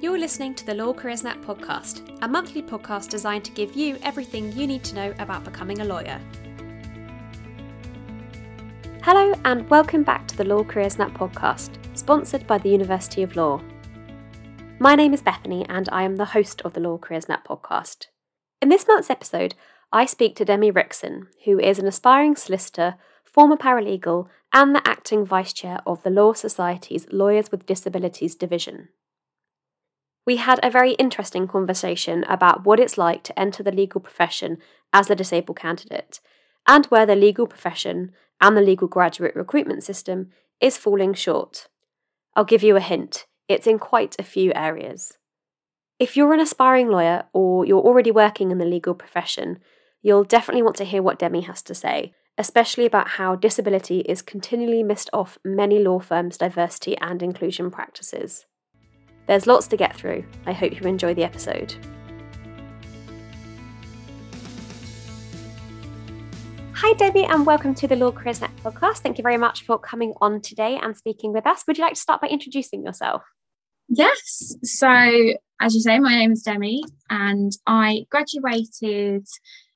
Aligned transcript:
You're 0.00 0.18
listening 0.18 0.54
to 0.56 0.66
the 0.66 0.74
Law 0.74 0.92
Careers 0.92 1.24
Net 1.24 1.40
podcast, 1.40 2.18
a 2.22 2.28
monthly 2.28 2.62
podcast 2.62 3.08
designed 3.08 3.44
to 3.44 3.52
give 3.52 3.74
you 3.74 3.96
everything 4.02 4.52
you 4.52 4.66
need 4.66 4.84
to 4.84 4.94
know 4.94 5.14
about 5.18 5.44
becoming 5.44 5.80
a 5.80 5.84
lawyer. 5.84 6.20
Hello, 9.02 9.34
and 9.44 9.68
welcome 9.70 10.02
back 10.02 10.26
to 10.28 10.36
the 10.36 10.44
Law 10.44 10.64
Careers 10.64 10.98
Net 10.98 11.14
podcast, 11.14 11.78
sponsored 11.96 12.46
by 12.46 12.58
the 12.58 12.68
University 12.68 13.22
of 13.22 13.36
Law. 13.36 13.62
My 14.78 14.94
name 14.94 15.14
is 15.14 15.22
Bethany, 15.22 15.64
and 15.68 15.88
I 15.90 16.02
am 16.02 16.16
the 16.16 16.26
host 16.26 16.60
of 16.62 16.74
the 16.74 16.80
Law 16.80 16.98
Careers 16.98 17.28
Net 17.28 17.44
podcast. 17.48 18.08
In 18.60 18.68
this 18.68 18.86
month's 18.86 19.10
episode, 19.10 19.54
I 19.92 20.06
speak 20.06 20.36
to 20.36 20.44
Demi 20.44 20.72
Rixon, 20.72 21.28
who 21.44 21.58
is 21.58 21.78
an 21.78 21.86
aspiring 21.86 22.36
solicitor, 22.36 22.96
former 23.24 23.56
paralegal, 23.56 24.26
and 24.52 24.74
the 24.74 24.86
acting 24.86 25.24
vice 25.24 25.52
chair 25.52 25.78
of 25.86 26.02
the 26.02 26.10
Law 26.10 26.32
Society's 26.32 27.06
Lawyers 27.10 27.50
with 27.50 27.64
Disabilities 27.64 28.34
Division. 28.34 28.88
We 30.26 30.36
had 30.36 30.58
a 30.62 30.70
very 30.70 30.92
interesting 30.92 31.46
conversation 31.46 32.24
about 32.24 32.64
what 32.64 32.80
it's 32.80 32.96
like 32.96 33.22
to 33.24 33.38
enter 33.38 33.62
the 33.62 33.72
legal 33.72 34.00
profession 34.00 34.58
as 34.92 35.10
a 35.10 35.14
disabled 35.14 35.58
candidate, 35.58 36.20
and 36.66 36.86
where 36.86 37.06
the 37.06 37.16
legal 37.16 37.46
profession 37.46 38.12
and 38.40 38.56
the 38.56 38.62
legal 38.62 38.88
graduate 38.88 39.36
recruitment 39.36 39.84
system 39.84 40.30
is 40.60 40.78
falling 40.78 41.14
short. 41.14 41.68
I'll 42.34 42.44
give 42.44 42.62
you 42.62 42.76
a 42.76 42.80
hint 42.80 43.26
it's 43.48 43.66
in 43.66 43.78
quite 43.78 44.16
a 44.18 44.22
few 44.22 44.52
areas. 44.54 45.18
If 45.98 46.16
you're 46.16 46.32
an 46.32 46.40
aspiring 46.40 46.88
lawyer 46.88 47.24
or 47.32 47.64
you're 47.64 47.80
already 47.80 48.10
working 48.10 48.50
in 48.50 48.58
the 48.58 48.64
legal 48.64 48.94
profession, 48.94 49.58
you'll 50.02 50.24
definitely 50.24 50.62
want 50.62 50.76
to 50.76 50.84
hear 50.84 51.02
what 51.02 51.18
Demi 51.18 51.42
has 51.42 51.62
to 51.62 51.74
say, 51.74 52.14
especially 52.38 52.86
about 52.86 53.08
how 53.08 53.36
disability 53.36 54.00
is 54.00 54.22
continually 54.22 54.82
missed 54.82 55.10
off 55.12 55.38
many 55.44 55.78
law 55.78 55.98
firms' 56.00 56.38
diversity 56.38 56.96
and 56.98 57.22
inclusion 57.22 57.70
practices. 57.70 58.46
There's 59.26 59.46
lots 59.46 59.66
to 59.68 59.76
get 59.76 59.96
through. 59.96 60.24
I 60.44 60.52
hope 60.52 60.78
you 60.78 60.86
enjoy 60.86 61.14
the 61.14 61.24
episode. 61.24 61.74
Hi, 66.74 66.92
Demi, 66.92 67.24
and 67.24 67.46
welcome 67.46 67.74
to 67.76 67.88
the 67.88 67.96
Law 67.96 68.12
Careers 68.12 68.42
Net 68.42 68.54
podcast. 68.62 68.98
Thank 68.98 69.16
you 69.16 69.22
very 69.22 69.38
much 69.38 69.64
for 69.64 69.78
coming 69.78 70.12
on 70.20 70.42
today 70.42 70.78
and 70.82 70.94
speaking 70.94 71.32
with 71.32 71.46
us. 71.46 71.64
Would 71.66 71.78
you 71.78 71.84
like 71.84 71.94
to 71.94 72.00
start 72.00 72.20
by 72.20 72.28
introducing 72.28 72.84
yourself? 72.84 73.22
Yes. 73.88 74.54
So, 74.62 74.88
as 75.60 75.74
you 75.74 75.80
say, 75.80 75.98
my 75.98 76.14
name 76.14 76.32
is 76.32 76.42
Demi, 76.42 76.84
and 77.08 77.52
I 77.66 78.04
graduated 78.10 79.26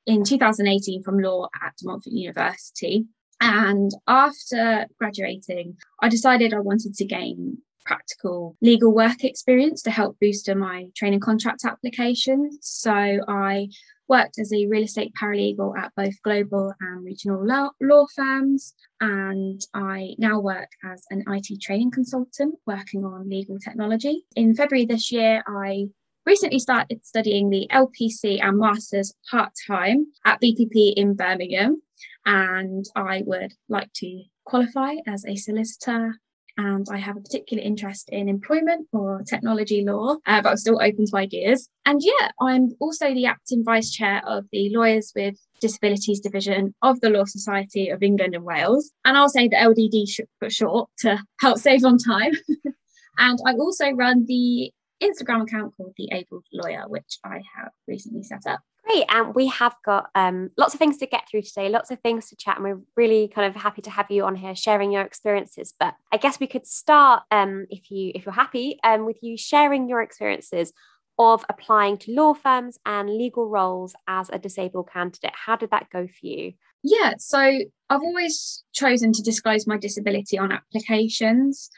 in 0.07 0.25
2018 0.25 1.03
from 1.03 1.21
law 1.21 1.49
at 1.65 1.75
De 1.79 1.87
Montfort 1.87 2.13
University. 2.13 3.07
And 3.41 3.91
after 4.07 4.87
graduating, 4.99 5.79
I 6.03 6.11
decided 6.11 6.53
I 6.53 6.61
wanted 6.61 6.95
to 6.97 7.05
gain 7.07 7.59
practical 7.85 8.57
legal 8.61 8.95
work 8.95 9.25
experience 9.25 9.83
to 9.83 9.91
help 9.91 10.17
boost 10.21 10.49
my 10.55 10.87
training 10.97 11.21
contract 11.21 11.65
application. 11.65 12.51
So 12.61 12.93
I 12.93 13.69
worked 14.09 14.39
as 14.39 14.53
a 14.53 14.67
real 14.67 14.85
estate 14.85 15.13
paralegal 15.21 15.79
at 15.79 15.93
both 15.95 16.21
global 16.23 16.73
and 16.81 17.05
regional 17.05 17.47
law, 17.47 17.71
law, 17.81 18.07
firms. 18.15 18.75
And 19.01 19.61
I 19.75 20.15
now 20.19 20.41
work 20.41 20.71
as 20.85 21.05
an 21.11 21.25
IT 21.29 21.61
training 21.61 21.91
consultant 21.91 22.57
working 22.67 23.05
on 23.05 23.29
legal 23.29 23.59
technology. 23.59 24.25
In 24.35 24.55
February 24.55 24.87
this 24.87 25.13
year, 25.13 25.43
I 25.47 25.87
recently 26.27 26.59
started 26.59 27.05
studying 27.05 27.49
the 27.51 27.69
LPC 27.71 28.43
and 28.43 28.59
Masters 28.59 29.15
part 29.31 29.53
time 29.67 30.07
at 30.25 30.41
BPP 30.41 30.95
in 30.95 31.15
Birmingham. 31.15 31.83
And 32.25 32.85
I 32.97 33.23
would 33.25 33.53
like 33.69 33.93
to 33.95 34.23
qualify 34.45 34.97
as 35.07 35.25
a 35.27 35.37
solicitor 35.37 36.17
and 36.59 36.87
I 36.93 36.99
have 36.99 37.17
a 37.17 37.21
particular 37.21 37.63
interest 37.63 38.09
in 38.11 38.29
employment 38.29 38.89
or 38.93 39.23
technology 39.23 39.85
law, 39.85 40.17
uh, 40.27 40.43
but 40.43 40.51
I'm 40.51 40.57
still 40.57 40.83
open 40.83 41.07
to 41.07 41.17
ideas. 41.17 41.69
And 41.87 42.03
yeah, 42.03 42.31
I'm 42.41 42.71
also 42.81 43.15
the 43.15 43.27
acting 43.27 43.65
vice 43.65 43.93
chair 43.93 44.21
of 44.27 44.45
the 44.51 44.69
Lawyers 44.75 45.13
with 45.15 45.37
Disabilities 45.61 46.19
Division 46.21 46.75
of 46.83 47.01
the 47.01 47.11
Law 47.11 47.25
Society 47.25 47.89
of 47.91 48.03
England 48.03 48.35
and 48.35 48.45
Wales. 48.45 48.91
And 49.05 49.17
I'll 49.17 49.29
say 49.29 49.47
the 49.47 49.57
LDD 49.57 50.27
for 50.41 50.51
short 50.51 50.91
to 50.99 51.23
help 51.41 51.59
save 51.59 51.85
on 51.85 51.97
time. 51.97 52.33
and 53.19 53.39
I 53.47 53.53
also 53.53 53.91
run 53.93 54.27
the 54.27 54.73
Instagram 55.01 55.43
account 55.43 55.77
called 55.77 55.95
The 55.97 56.09
Abled 56.13 56.45
Lawyer, 56.53 56.85
which 56.89 57.19
I 57.25 57.41
have 57.57 57.71
recently 57.87 58.25
set 58.25 58.47
up. 58.47 58.61
Great. 58.89 59.05
And 59.11 59.35
we 59.35 59.49
have 59.49 59.75
got 59.85 60.09
um, 60.15 60.51
lots 60.57 60.73
of 60.73 60.79
things 60.79 60.97
to 60.99 61.07
get 61.07 61.29
through 61.29 61.43
today, 61.43 61.69
lots 61.69 61.91
of 61.91 62.01
things 62.01 62.31
to 62.31 62.37
chat. 62.37 62.57
And 62.57 62.65
we're 62.65 62.81
really 62.97 63.29
kind 63.29 63.47
of 63.47 63.61
happy 63.61 63.83
to 63.83 63.91
have 63.91 64.11
you 64.11 64.25
on 64.25 64.35
here 64.35 64.55
sharing 64.55 64.93
your 64.93 65.03
experiences. 65.03 65.75
But 65.79 65.95
I 66.11 66.17
guess 66.17 66.41
we 66.41 66.47
could 66.47 66.67
start, 66.67 67.23
um, 67.31 67.67
if 67.69 67.91
you 67.91 68.13
if 68.15 68.25
you're 68.25 68.33
happy, 68.33 68.79
um, 68.83 69.05
with 69.05 69.19
you 69.23 69.37
sharing 69.37 69.89
your 69.89 70.01
experiences 70.01 70.73
of 71.19 71.45
applying 71.51 71.99
to 71.99 72.15
law 72.15 72.33
firms 72.33 72.79
and 72.87 73.11
legal 73.11 73.47
roles 73.49 73.95
as 74.07 74.31
a 74.31 74.39
disabled 74.39 74.89
candidate. 74.91 75.33
How 75.35 75.57
did 75.57 75.71
that 75.71 75.91
go 75.91 76.07
for 76.07 76.27
you? 76.27 76.53
Yeah, 76.83 77.15
so 77.19 77.39
I've 77.39 78.03
always 78.03 78.63
chosen 78.73 79.13
to 79.13 79.23
disclose 79.23 79.67
my 79.67 79.77
disability 79.79 80.39
on 80.39 80.53
applications 80.53 81.71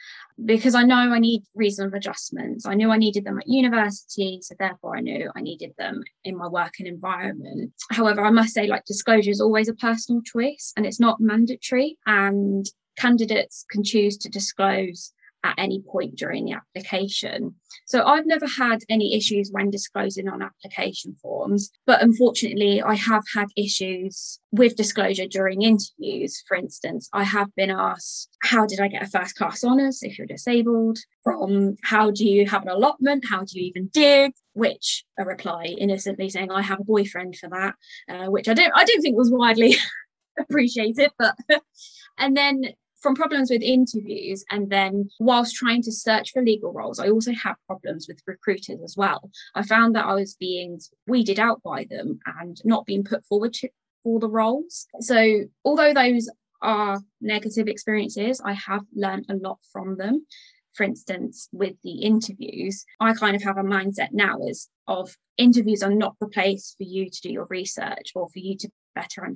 because 0.43 0.75
I 0.75 0.83
know 0.83 0.95
I 0.95 1.19
need 1.19 1.43
reasonable 1.55 1.97
adjustments. 1.97 2.65
I 2.65 2.73
knew 2.73 2.91
I 2.91 2.97
needed 2.97 3.25
them 3.25 3.39
at 3.39 3.47
university, 3.47 4.39
so 4.41 4.55
therefore 4.57 4.97
I 4.97 5.01
knew 5.01 5.31
I 5.35 5.41
needed 5.41 5.71
them 5.77 6.03
in 6.23 6.37
my 6.37 6.47
working 6.47 6.87
environment. 6.87 7.73
However, 7.89 8.21
I 8.23 8.31
must 8.31 8.53
say, 8.53 8.67
like, 8.67 8.85
disclosure 8.85 9.31
is 9.31 9.41
always 9.41 9.69
a 9.69 9.73
personal 9.73 10.21
choice 10.21 10.73
and 10.75 10.85
it's 10.85 10.99
not 10.99 11.19
mandatory. 11.19 11.97
And 12.05 12.65
candidates 12.97 13.65
can 13.71 13.83
choose 13.83 14.17
to 14.17 14.29
disclose 14.29 15.13
at 15.43 15.55
any 15.57 15.81
point 15.81 16.15
during 16.15 16.45
the 16.45 16.53
application. 16.53 17.55
So 17.85 18.05
I've 18.05 18.25
never 18.25 18.47
had 18.47 18.79
any 18.89 19.15
issues 19.15 19.49
when 19.51 19.69
disclosing 19.69 20.27
on 20.27 20.41
application 20.41 21.15
forms, 21.21 21.71
but 21.85 22.01
unfortunately, 22.01 22.81
I 22.81 22.95
have 22.95 23.23
had 23.33 23.47
issues 23.57 24.39
with 24.51 24.75
disclosure 24.75 25.25
during 25.27 25.61
interviews. 25.61 26.43
For 26.47 26.55
instance, 26.55 27.09
I 27.13 27.23
have 27.23 27.53
been 27.55 27.71
asked, 27.71 28.29
How 28.43 28.65
did 28.65 28.79
I 28.79 28.87
get 28.87 29.03
a 29.03 29.09
first 29.09 29.35
class 29.35 29.63
honours 29.63 30.03
if 30.03 30.17
you're 30.17 30.27
disabled? 30.27 30.99
From 31.23 31.75
how 31.83 32.11
do 32.11 32.27
you 32.27 32.47
have 32.47 32.63
an 32.63 32.69
allotment? 32.69 33.25
How 33.29 33.43
do 33.43 33.59
you 33.59 33.65
even 33.67 33.89
dig? 33.93 34.33
Which 34.53 35.05
a 35.17 35.25
reply 35.25 35.75
innocently 35.77 36.29
saying, 36.29 36.51
I 36.51 36.61
have 36.61 36.81
a 36.81 36.85
boyfriend 36.85 37.37
for 37.37 37.49
that, 37.49 37.75
uh, 38.09 38.29
which 38.29 38.47
I 38.47 38.53
don't 38.53 38.73
I 38.75 38.83
don't 38.83 39.01
think 39.01 39.17
was 39.17 39.31
widely 39.31 39.75
appreciated, 40.39 41.11
but 41.17 41.35
and 42.17 42.35
then 42.35 42.63
from 43.01 43.15
problems 43.15 43.49
with 43.49 43.61
interviews 43.61 44.45
and 44.51 44.69
then 44.69 45.09
whilst 45.19 45.55
trying 45.55 45.81
to 45.81 45.91
search 45.91 46.31
for 46.31 46.41
legal 46.41 46.71
roles 46.71 46.99
i 46.99 47.09
also 47.09 47.33
have 47.33 47.55
problems 47.67 48.07
with 48.07 48.21
recruiters 48.27 48.79
as 48.83 48.95
well. 48.97 49.29
I 49.55 49.63
found 49.63 49.95
that 49.95 50.05
i 50.05 50.13
was 50.13 50.35
being 50.35 50.79
weeded 51.07 51.39
out 51.39 51.61
by 51.63 51.85
them 51.89 52.19
and 52.39 52.57
not 52.63 52.85
being 52.85 53.03
put 53.03 53.25
forward 53.25 53.53
to, 53.55 53.69
for 54.03 54.19
the 54.19 54.29
roles. 54.29 54.87
So 54.99 55.43
although 55.63 55.93
those 55.93 56.29
are 56.61 56.99
negative 57.19 57.67
experiences 57.67 58.41
i 58.45 58.53
have 58.53 58.83
learned 58.95 59.25
a 59.29 59.35
lot 59.35 59.59
from 59.71 59.97
them. 59.97 60.25
For 60.73 60.83
instance 60.83 61.49
with 61.51 61.75
the 61.83 62.01
interviews 62.01 62.85
i 62.99 63.13
kind 63.13 63.35
of 63.35 63.43
have 63.43 63.57
a 63.57 63.63
mindset 63.63 64.09
now 64.11 64.37
is 64.47 64.69
of 64.87 65.15
interviews 65.37 65.81
are 65.81 65.93
not 65.93 66.15
the 66.19 66.27
place 66.27 66.75
for 66.77 66.83
you 66.83 67.09
to 67.09 67.21
do 67.21 67.31
your 67.31 67.47
research 67.49 68.11
or 68.15 68.29
for 68.29 68.39
you 68.39 68.55
to 68.57 68.69
better 68.95 69.27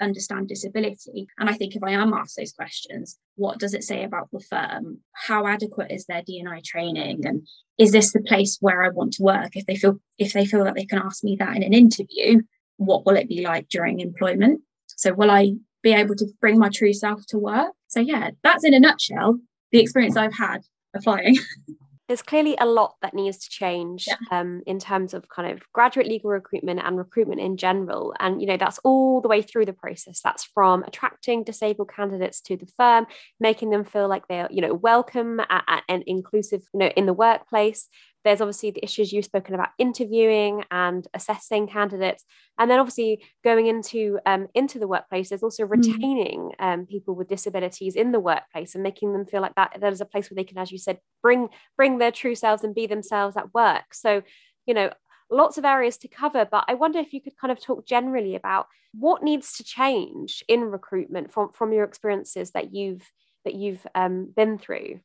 understand 0.00 0.48
disability. 0.48 1.26
And 1.38 1.48
I 1.48 1.54
think 1.54 1.74
if 1.74 1.82
I 1.82 1.92
am 1.92 2.12
asked 2.12 2.36
those 2.36 2.52
questions, 2.52 3.18
what 3.36 3.58
does 3.58 3.74
it 3.74 3.84
say 3.84 4.04
about 4.04 4.28
the 4.32 4.40
firm? 4.40 5.00
How 5.12 5.46
adequate 5.46 5.90
is 5.90 6.06
their 6.06 6.22
D&I 6.22 6.62
training? 6.64 7.26
And 7.26 7.46
is 7.78 7.92
this 7.92 8.12
the 8.12 8.20
place 8.20 8.58
where 8.60 8.82
I 8.82 8.88
want 8.88 9.14
to 9.14 9.22
work? 9.22 9.56
If 9.56 9.66
they 9.66 9.76
feel 9.76 10.00
if 10.18 10.32
they 10.32 10.46
feel 10.46 10.64
that 10.64 10.74
they 10.74 10.86
can 10.86 10.98
ask 10.98 11.24
me 11.24 11.36
that 11.38 11.56
in 11.56 11.62
an 11.62 11.74
interview, 11.74 12.42
what 12.76 13.04
will 13.06 13.16
it 13.16 13.28
be 13.28 13.42
like 13.42 13.68
during 13.68 14.00
employment? 14.00 14.60
So 14.86 15.12
will 15.12 15.30
I 15.30 15.54
be 15.82 15.92
able 15.92 16.14
to 16.16 16.26
bring 16.40 16.58
my 16.58 16.70
true 16.70 16.92
self 16.92 17.26
to 17.28 17.38
work? 17.38 17.72
So 17.88 18.00
yeah, 18.00 18.30
that's 18.42 18.64
in 18.64 18.74
a 18.74 18.80
nutshell 18.80 19.38
the 19.72 19.80
experience 19.80 20.16
I've 20.16 20.34
had 20.34 20.62
applying. 20.94 21.36
there's 22.08 22.22
clearly 22.22 22.54
a 22.60 22.66
lot 22.66 22.96
that 23.00 23.14
needs 23.14 23.38
to 23.38 23.48
change 23.48 24.06
yeah. 24.06 24.16
um, 24.30 24.62
in 24.66 24.78
terms 24.78 25.14
of 25.14 25.28
kind 25.28 25.50
of 25.52 25.62
graduate 25.72 26.06
legal 26.06 26.30
recruitment 26.30 26.80
and 26.84 26.98
recruitment 26.98 27.40
in 27.40 27.56
general. 27.56 28.14
And, 28.20 28.40
you 28.40 28.46
know, 28.46 28.58
that's 28.58 28.78
all 28.84 29.22
the 29.22 29.28
way 29.28 29.40
through 29.40 29.64
the 29.64 29.72
process. 29.72 30.20
That's 30.22 30.44
from 30.44 30.82
attracting 30.82 31.44
disabled 31.44 31.90
candidates 31.94 32.40
to 32.42 32.56
the 32.56 32.68
firm, 32.76 33.06
making 33.40 33.70
them 33.70 33.84
feel 33.84 34.08
like 34.08 34.28
they're, 34.28 34.48
you 34.50 34.60
know, 34.60 34.74
welcome 34.74 35.40
and 35.88 36.02
inclusive, 36.06 36.62
you 36.74 36.80
know, 36.80 36.90
in 36.94 37.06
the 37.06 37.14
workplace, 37.14 37.88
there's 38.24 38.40
obviously 38.40 38.70
the 38.70 38.84
issues 38.84 39.12
you've 39.12 39.24
spoken 39.24 39.54
about 39.54 39.68
interviewing 39.78 40.64
and 40.70 41.06
assessing 41.14 41.66
candidates, 41.66 42.24
and 42.58 42.70
then 42.70 42.80
obviously 42.80 43.24
going 43.42 43.66
into 43.66 44.18
um, 44.26 44.48
into 44.54 44.78
the 44.78 44.88
workplace. 44.88 45.28
There's 45.28 45.42
also 45.42 45.64
mm. 45.64 45.70
retaining 45.70 46.52
mm. 46.58 46.64
um, 46.64 46.86
people 46.86 47.14
with 47.14 47.28
disabilities 47.28 47.96
in 47.96 48.12
the 48.12 48.20
workplace 48.20 48.74
and 48.74 48.82
making 48.82 49.12
them 49.12 49.26
feel 49.26 49.42
like 49.42 49.54
that 49.56 49.82
is 49.82 50.00
a 50.00 50.06
place 50.06 50.30
where 50.30 50.36
they 50.36 50.44
can, 50.44 50.58
as 50.58 50.72
you 50.72 50.78
said, 50.78 50.98
bring 51.22 51.48
bring 51.76 51.98
their 51.98 52.12
true 52.12 52.34
selves 52.34 52.64
and 52.64 52.74
be 52.74 52.86
themselves 52.86 53.36
at 53.36 53.52
work. 53.52 53.92
So, 53.92 54.22
you 54.66 54.74
know, 54.74 54.90
lots 55.30 55.58
of 55.58 55.64
areas 55.64 55.98
to 55.98 56.08
cover. 56.08 56.46
But 56.50 56.64
I 56.68 56.74
wonder 56.74 56.98
if 56.98 57.12
you 57.12 57.20
could 57.20 57.36
kind 57.36 57.52
of 57.52 57.60
talk 57.60 57.86
generally 57.86 58.34
about 58.34 58.66
what 58.92 59.22
needs 59.22 59.54
to 59.54 59.64
change 59.64 60.42
in 60.48 60.62
recruitment 60.62 61.32
from 61.32 61.50
from 61.52 61.72
your 61.72 61.84
experiences 61.84 62.52
that 62.52 62.72
you've 62.72 63.10
that 63.44 63.54
you've 63.54 63.86
um, 63.94 64.32
been 64.34 64.58
through. 64.58 65.00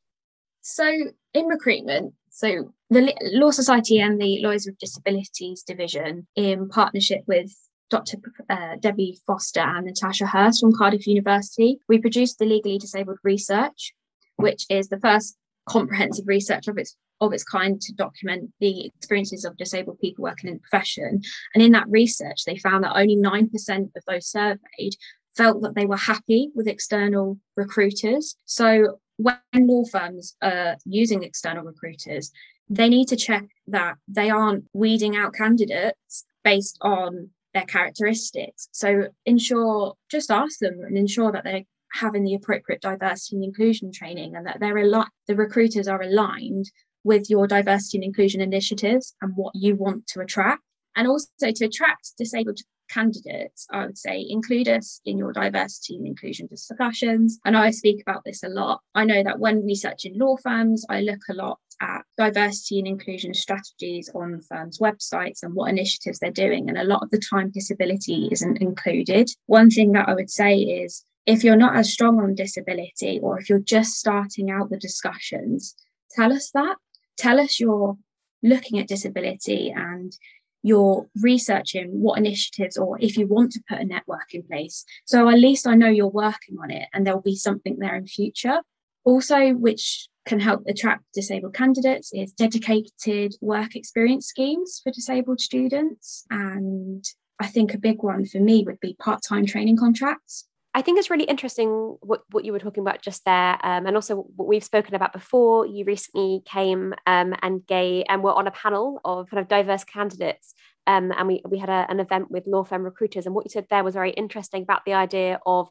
So, 0.62 0.86
in 1.34 1.46
recruitment, 1.46 2.14
So 2.30 2.74
the 2.90 3.14
Law 3.34 3.52
Society 3.52 4.00
and 4.00 4.20
the 4.20 4.40
Lawyers 4.42 4.66
with 4.66 4.78
Disabilities 4.78 5.64
Division, 5.64 6.28
in 6.36 6.70
partnership 6.70 7.22
with 7.28 7.52
Dr. 7.90 8.18
Uh, 8.50 8.76
Debbie 8.80 9.20
Foster 9.26 9.62
and 9.62 9.86
Natasha 9.86 10.28
Hirst 10.28 10.62
from 10.62 10.76
Cardiff 10.76 11.08
University, 11.08 11.80
we 11.88 12.00
produced 12.00 12.40
the 12.40 12.46
Legally 12.46 12.78
Disabled 12.78 13.18
Research, 13.24 13.94
which 14.36 14.66
is 14.70 14.90
the 14.90 15.00
first 15.00 15.38
comprehensive 15.68 16.28
research 16.28 16.68
of 16.68 16.78
its 16.78 16.96
of 17.22 17.34
its 17.34 17.44
kind 17.44 17.82
to 17.82 17.94
document 17.94 18.50
the 18.62 18.86
experiences 18.86 19.44
of 19.44 19.58
disabled 19.58 20.00
people 20.00 20.24
working 20.24 20.50
in 20.50 20.56
the 20.56 20.62
profession. 20.62 21.22
And 21.54 21.62
in 21.62 21.74
that 21.74 21.90
research, 21.90 22.46
they 22.46 22.58
found 22.58 22.86
that 22.86 22.96
only 22.96 23.18
9% 23.18 23.50
of 23.96 24.04
those 24.08 24.28
surveyed 24.28 24.96
felt 25.36 25.62
that 25.62 25.76
they 25.76 25.86
were 25.86 25.98
happy 25.98 26.50
with 26.56 26.68
external 26.68 27.38
recruiters. 27.58 28.38
So 28.46 29.00
when 29.20 29.68
law 29.68 29.84
firms 29.84 30.36
are 30.42 30.78
using 30.86 31.24
external 31.24 31.64
recruiters, 31.64 32.32
they 32.70 32.88
need 32.88 33.08
to 33.10 33.18
check 33.18 33.46
that 33.68 33.96
they 34.08 34.30
aren't 34.30 34.66
weeding 34.74 35.18
out 35.18 35.34
candidates 35.34 36.26
based 36.44 36.78
on 36.82 37.30
their 37.54 37.66
characteristics. 37.66 38.70
So 38.72 39.10
ensure, 39.26 39.96
just 40.10 40.32
ask 40.32 40.60
them 40.60 40.80
and 40.86 40.98
ensure 40.98 41.34
that 41.34 41.44
they're 41.44 41.64
having 41.92 42.24
the 42.24 42.36
appropriate 42.36 42.82
diversity 42.82 43.36
and 43.36 43.44
inclusion 43.44 43.92
training 43.92 44.36
and 44.36 44.46
that 44.46 44.60
they're 44.62 44.78
al- 44.78 45.10
the 45.28 45.36
recruiters 45.36 45.88
are 45.88 46.02
aligned 46.02 46.72
with 47.04 47.30
your 47.30 47.46
diversity 47.46 47.98
and 47.98 48.06
inclusion 48.06 48.40
initiatives 48.40 49.16
and 49.22 49.34
what 49.36 49.54
you 49.54 49.76
want 49.76 50.08
to 50.08 50.22
attract. 50.22 50.62
And 50.96 51.08
also 51.08 51.28
to 51.40 51.66
attract 51.66 52.12
disabled 52.18 52.60
candidates, 52.90 53.68
I 53.72 53.86
would 53.86 53.98
say 53.98 54.26
include 54.28 54.68
us 54.68 55.02
in 55.06 55.18
your 55.18 55.32
diversity 55.32 55.98
and 55.98 56.08
inclusion 56.08 56.48
discussions. 56.48 57.40
Know 57.46 57.60
I 57.60 57.72
speak 57.72 58.02
about 58.02 58.24
this 58.26 58.44
a 58.44 58.50
lot. 58.50 58.82
I 58.96 59.06
know 59.06 59.24
that 59.24 59.40
when 59.40 59.66
researching 59.66 60.18
law 60.18 60.38
firms, 60.38 60.86
I 60.90 61.02
look 61.02 61.22
a 61.30 61.34
lot 61.34 61.60
at 61.82 62.04
diversity 62.18 62.80
and 62.80 62.88
inclusion 62.88 63.34
strategies 63.34 64.10
on 64.14 64.42
firms' 64.42 64.80
websites 64.80 65.44
and 65.44 65.54
what 65.54 65.70
initiatives 65.70 66.20
they're 66.20 66.32
doing. 66.32 66.70
And 66.70 66.78
a 66.78 66.84
lot 66.84 67.04
of 67.04 67.10
the 67.10 67.20
time, 67.20 67.52
disability 67.52 68.30
isn't 68.32 68.62
included. 68.62 69.30
One 69.46 69.70
thing 69.70 69.94
that 69.94 70.10
I 70.10 70.14
would 70.14 70.30
say 70.30 70.58
is 70.58 71.04
if 71.26 71.44
you're 71.44 71.56
not 71.56 71.76
as 71.76 71.92
strong 71.92 72.20
on 72.20 72.36
disability 72.36 73.20
or 73.22 73.40
if 73.40 73.50
you're 73.50 73.60
just 73.60 73.98
starting 73.98 74.50
out 74.50 74.70
the 74.70 74.78
discussions, 74.78 75.76
tell 76.12 76.34
us 76.34 76.52
that. 76.52 76.76
Tell 77.18 77.40
us 77.40 77.60
you're 77.60 77.98
looking 78.42 78.80
at 78.80 78.88
disability 78.88 79.72
and 79.76 80.18
you're 80.62 81.08
researching 81.22 81.88
what 82.02 82.18
initiatives 82.18 82.78
or 82.78 82.98
if 83.02 83.18
you 83.18 83.28
want 83.28 83.52
to 83.52 83.64
put 83.68 83.80
a 83.80 83.86
network 83.86 84.34
in 84.34 84.44
place. 84.44 84.86
So 85.06 85.30
at 85.30 85.40
least 85.40 85.68
I 85.68 85.76
know 85.76 85.88
you're 85.88 86.08
working 86.08 86.58
on 86.62 86.72
it 86.72 86.88
and 86.94 87.06
there'll 87.06 87.22
be 87.22 87.36
something 87.36 87.78
there 87.80 87.96
in 87.96 88.08
future. 88.08 88.62
Also, 89.06 89.52
which 89.52 90.10
can 90.26 90.40
help 90.40 90.64
attract 90.68 91.04
disabled 91.14 91.54
candidates 91.54 92.12
is 92.14 92.34
dedicated 92.34 93.36
work 93.42 93.76
experience 93.76 94.28
schemes 94.28 94.82
for 94.84 94.92
disabled 94.92 95.40
students. 95.40 96.26
And 96.30 97.04
I 97.40 97.48
think 97.48 97.74
a 97.74 97.80
big 97.80 98.04
one 98.04 98.26
for 98.26 98.40
me 98.40 98.64
would 98.66 98.80
be 98.82 98.96
part-time 99.00 99.46
training 99.46 99.78
contracts. 99.78 100.49
I 100.74 100.84
think 100.84 101.00
it's 101.00 101.10
really 101.10 101.24
interesting 101.24 101.98
what, 102.02 102.22
what 102.30 102.46
you 102.46 102.52
were 102.52 102.60
talking 102.60 102.82
about 102.82 103.02
just 103.02 103.26
there, 103.26 103.58
um, 103.66 103.88
and 103.88 103.96
also 103.96 104.18
what 104.36 104.48
we've 104.48 104.64
spoken 104.64 104.94
about 104.94 105.14
before. 105.14 105.66
You 105.66 105.84
recently 105.84 106.42
came 106.46 106.94
um, 107.08 107.34
and 107.42 107.66
gay 107.66 108.04
and 108.04 108.24
were 108.24 108.34
on 108.34 108.46
a 108.46 108.52
panel 108.52 109.02
of 109.04 109.30
kind 109.30 109.42
of 109.42 109.48
diverse 109.48 109.84
candidates, 109.84 110.54
um, 110.86 111.12
and 111.18 111.28
we 111.28 111.42
we 111.50 111.58
had 111.58 111.70
a, 111.70 111.88
an 111.90 112.00
event 112.00 112.30
with 112.30 112.46
law 112.46 112.64
firm 112.64 112.84
recruiters. 112.84 113.26
And 113.26 113.34
what 113.34 113.46
you 113.46 113.50
said 113.50 113.66
there 113.70 113.84
was 113.84 113.96
very 113.96 114.12
interesting 114.12 114.62
about 114.62 114.86
the 114.86 114.94
idea 114.94 115.40
of 115.46 115.70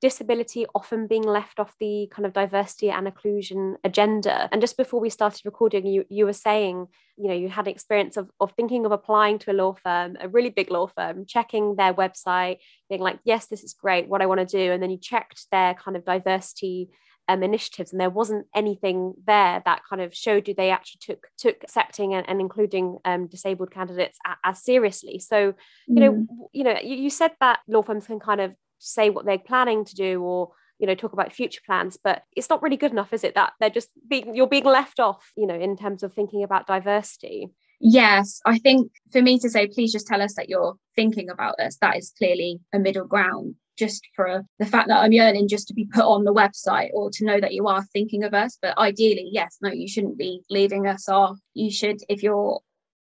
disability 0.00 0.66
often 0.74 1.06
being 1.06 1.22
left 1.22 1.60
off 1.60 1.74
the 1.78 2.08
kind 2.10 2.24
of 2.24 2.32
diversity 2.32 2.90
and 2.90 3.06
inclusion 3.06 3.76
agenda. 3.84 4.48
And 4.50 4.60
just 4.60 4.76
before 4.76 5.00
we 5.00 5.10
started 5.10 5.44
recording, 5.44 5.86
you 5.86 6.04
you 6.08 6.24
were 6.24 6.32
saying, 6.32 6.86
you 7.16 7.28
know, 7.28 7.34
you 7.34 7.48
had 7.48 7.66
an 7.66 7.72
experience 7.72 8.16
of, 8.16 8.30
of 8.40 8.52
thinking 8.52 8.86
of 8.86 8.92
applying 8.92 9.38
to 9.40 9.52
a 9.52 9.54
law 9.54 9.74
firm, 9.74 10.16
a 10.20 10.28
really 10.28 10.50
big 10.50 10.70
law 10.70 10.86
firm, 10.86 11.26
checking 11.26 11.76
their 11.76 11.92
website, 11.92 12.58
being 12.88 13.02
like, 13.02 13.18
yes, 13.24 13.46
this 13.46 13.62
is 13.62 13.74
great, 13.74 14.08
what 14.08 14.22
I 14.22 14.26
want 14.26 14.40
to 14.40 14.46
do. 14.46 14.72
And 14.72 14.82
then 14.82 14.90
you 14.90 14.98
checked 14.98 15.46
their 15.50 15.74
kind 15.74 15.96
of 15.96 16.04
diversity 16.04 16.88
um, 17.28 17.42
initiatives, 17.42 17.92
and 17.92 18.00
there 18.00 18.10
wasn't 18.10 18.46
anything 18.54 19.14
there 19.26 19.62
that 19.64 19.82
kind 19.88 20.02
of 20.02 20.14
showed 20.14 20.48
you 20.48 20.54
they 20.54 20.70
actually 20.70 21.00
took 21.00 21.28
took 21.38 21.62
accepting 21.62 22.14
and, 22.14 22.28
and 22.28 22.40
including 22.40 22.98
um, 23.04 23.26
disabled 23.28 23.70
candidates 23.70 24.18
as, 24.26 24.36
as 24.44 24.64
seriously. 24.64 25.18
So, 25.18 25.54
you 25.86 25.94
mm. 25.94 26.00
know, 26.00 26.26
you 26.52 26.64
know, 26.64 26.76
you, 26.82 26.96
you 26.96 27.10
said 27.10 27.32
that 27.40 27.60
law 27.68 27.82
firms 27.82 28.06
can 28.06 28.18
kind 28.18 28.40
of 28.40 28.54
say 28.80 29.10
what 29.10 29.24
they're 29.24 29.38
planning 29.38 29.84
to 29.84 29.94
do 29.94 30.22
or 30.22 30.50
you 30.78 30.86
know 30.86 30.94
talk 30.94 31.12
about 31.12 31.32
future 31.32 31.60
plans 31.64 31.98
but 32.02 32.24
it's 32.34 32.48
not 32.48 32.62
really 32.62 32.76
good 32.76 32.90
enough 32.90 33.12
is 33.12 33.22
it 33.22 33.34
that 33.34 33.52
they're 33.60 33.70
just 33.70 33.90
being 34.08 34.34
you're 34.34 34.46
being 34.46 34.64
left 34.64 34.98
off 34.98 35.30
you 35.36 35.46
know 35.46 35.54
in 35.54 35.76
terms 35.76 36.02
of 36.02 36.12
thinking 36.12 36.42
about 36.42 36.66
diversity? 36.66 37.50
Yes 37.82 38.40
i 38.44 38.58
think 38.58 38.90
for 39.12 39.22
me 39.22 39.38
to 39.38 39.48
say 39.48 39.66
please 39.66 39.92
just 39.92 40.06
tell 40.06 40.22
us 40.22 40.34
that 40.34 40.48
you're 40.48 40.76
thinking 40.96 41.30
about 41.30 41.58
us 41.60 41.76
that 41.80 41.96
is 41.96 42.12
clearly 42.18 42.60
a 42.74 42.78
middle 42.78 43.06
ground 43.06 43.54
just 43.78 44.06
for 44.14 44.44
the 44.58 44.66
fact 44.66 44.88
that 44.88 45.00
i'm 45.00 45.12
yearning 45.12 45.48
just 45.48 45.68
to 45.68 45.74
be 45.74 45.86
put 45.86 46.04
on 46.04 46.24
the 46.24 46.34
website 46.34 46.90
or 46.92 47.10
to 47.10 47.24
know 47.24 47.40
that 47.40 47.54
you 47.54 47.66
are 47.66 47.82
thinking 47.94 48.24
of 48.24 48.34
us. 48.34 48.58
But 48.60 48.76
ideally 48.76 49.28
yes 49.32 49.56
no 49.62 49.70
you 49.70 49.88
shouldn't 49.88 50.18
be 50.18 50.42
leaving 50.50 50.86
us 50.86 51.08
off. 51.08 51.38
You 51.54 51.70
should 51.70 52.00
if 52.08 52.22
you're 52.22 52.60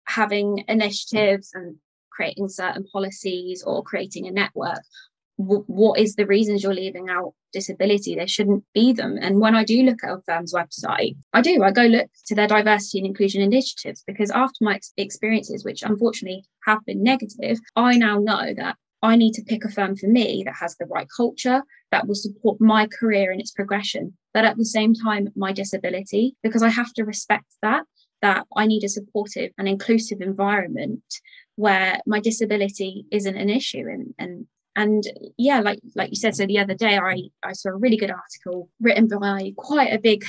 having 0.05 0.65
initiatives 0.69 1.50
and 1.55 1.76
creating 2.11 2.49
certain 2.49 2.85
policies 2.93 3.62
or 3.62 3.82
creating 3.82 4.26
a 4.26 4.31
network 4.31 4.82
what 5.38 5.99
is 5.99 6.17
the 6.17 6.26
reasons 6.26 6.62
you're 6.62 6.75
leaving 6.75 7.08
out 7.08 7.32
disability? 7.52 8.17
There 8.17 8.26
shouldn't 8.26 8.64
be 8.75 8.93
them. 8.93 9.17
And 9.20 9.40
when 9.40 9.55
i 9.55 9.64
do 9.64 9.82
look 9.82 10.02
at 10.02 10.11
a 10.11 10.20
firm's 10.26 10.55
website 10.55 11.17
i 11.32 11.40
do 11.40 11.62
i 11.62 11.70
go 11.70 11.82
look 11.82 12.08
to 12.26 12.35
their 12.35 12.46
diversity 12.46 12.99
and 12.99 13.06
inclusion 13.06 13.43
initiatives 13.43 14.02
because 14.06 14.31
after 14.31 14.58
my 14.61 14.75
ex- 14.76 14.93
experiences 14.96 15.64
which 15.64 15.82
unfortunately 15.82 16.44
have 16.67 16.85
been 16.87 17.02
negative 17.02 17.58
i 17.76 17.96
now 17.96 18.19
know 18.19 18.55
that 18.56 18.76
i 19.02 19.17
need 19.17 19.32
to 19.32 19.43
pick 19.43 19.64
a 19.64 19.70
firm 19.70 19.96
for 19.96 20.06
me 20.06 20.43
that 20.44 20.55
has 20.61 20.76
the 20.76 20.87
right 20.87 21.08
culture 21.14 21.62
that 21.91 22.06
will 22.06 22.14
support 22.14 22.61
my 22.61 22.87
career 22.87 23.31
and 23.31 23.41
its 23.41 23.50
progression 23.50 24.12
but 24.34 24.44
at 24.44 24.56
the 24.56 24.64
same 24.64 24.94
time 24.94 25.29
my 25.37 25.52
disability 25.52 26.34
because 26.43 26.62
i 26.62 26.69
have 26.69 26.93
to 26.93 27.05
respect 27.05 27.46
that 27.62 27.84
that 28.23 28.46
i 28.56 28.67
need 28.67 28.84
a 28.84 28.88
supportive 28.88 29.50
and 29.58 29.69
inclusive 29.69 30.20
environment 30.20 31.02
where 31.56 32.00
my 32.06 32.20
disability 32.20 33.05
isn't 33.11 33.37
an 33.37 33.50
issue 33.50 33.84
and, 33.88 34.14
and 34.19 34.46
and 34.78 35.04
yeah 35.36 35.60
like 35.60 35.80
like 35.96 36.10
you 36.10 36.16
said 36.16 36.34
so 36.34 36.46
the 36.46 36.58
other 36.58 36.75
day 36.75 36.96
i 36.96 37.22
i 37.42 37.52
saw 37.52 37.70
a 37.70 37.76
really 37.76 37.96
good 37.96 38.10
article 38.10 38.70
written 38.80 39.08
by 39.08 39.52
quite 39.56 39.92
a 39.92 39.98
big 39.98 40.25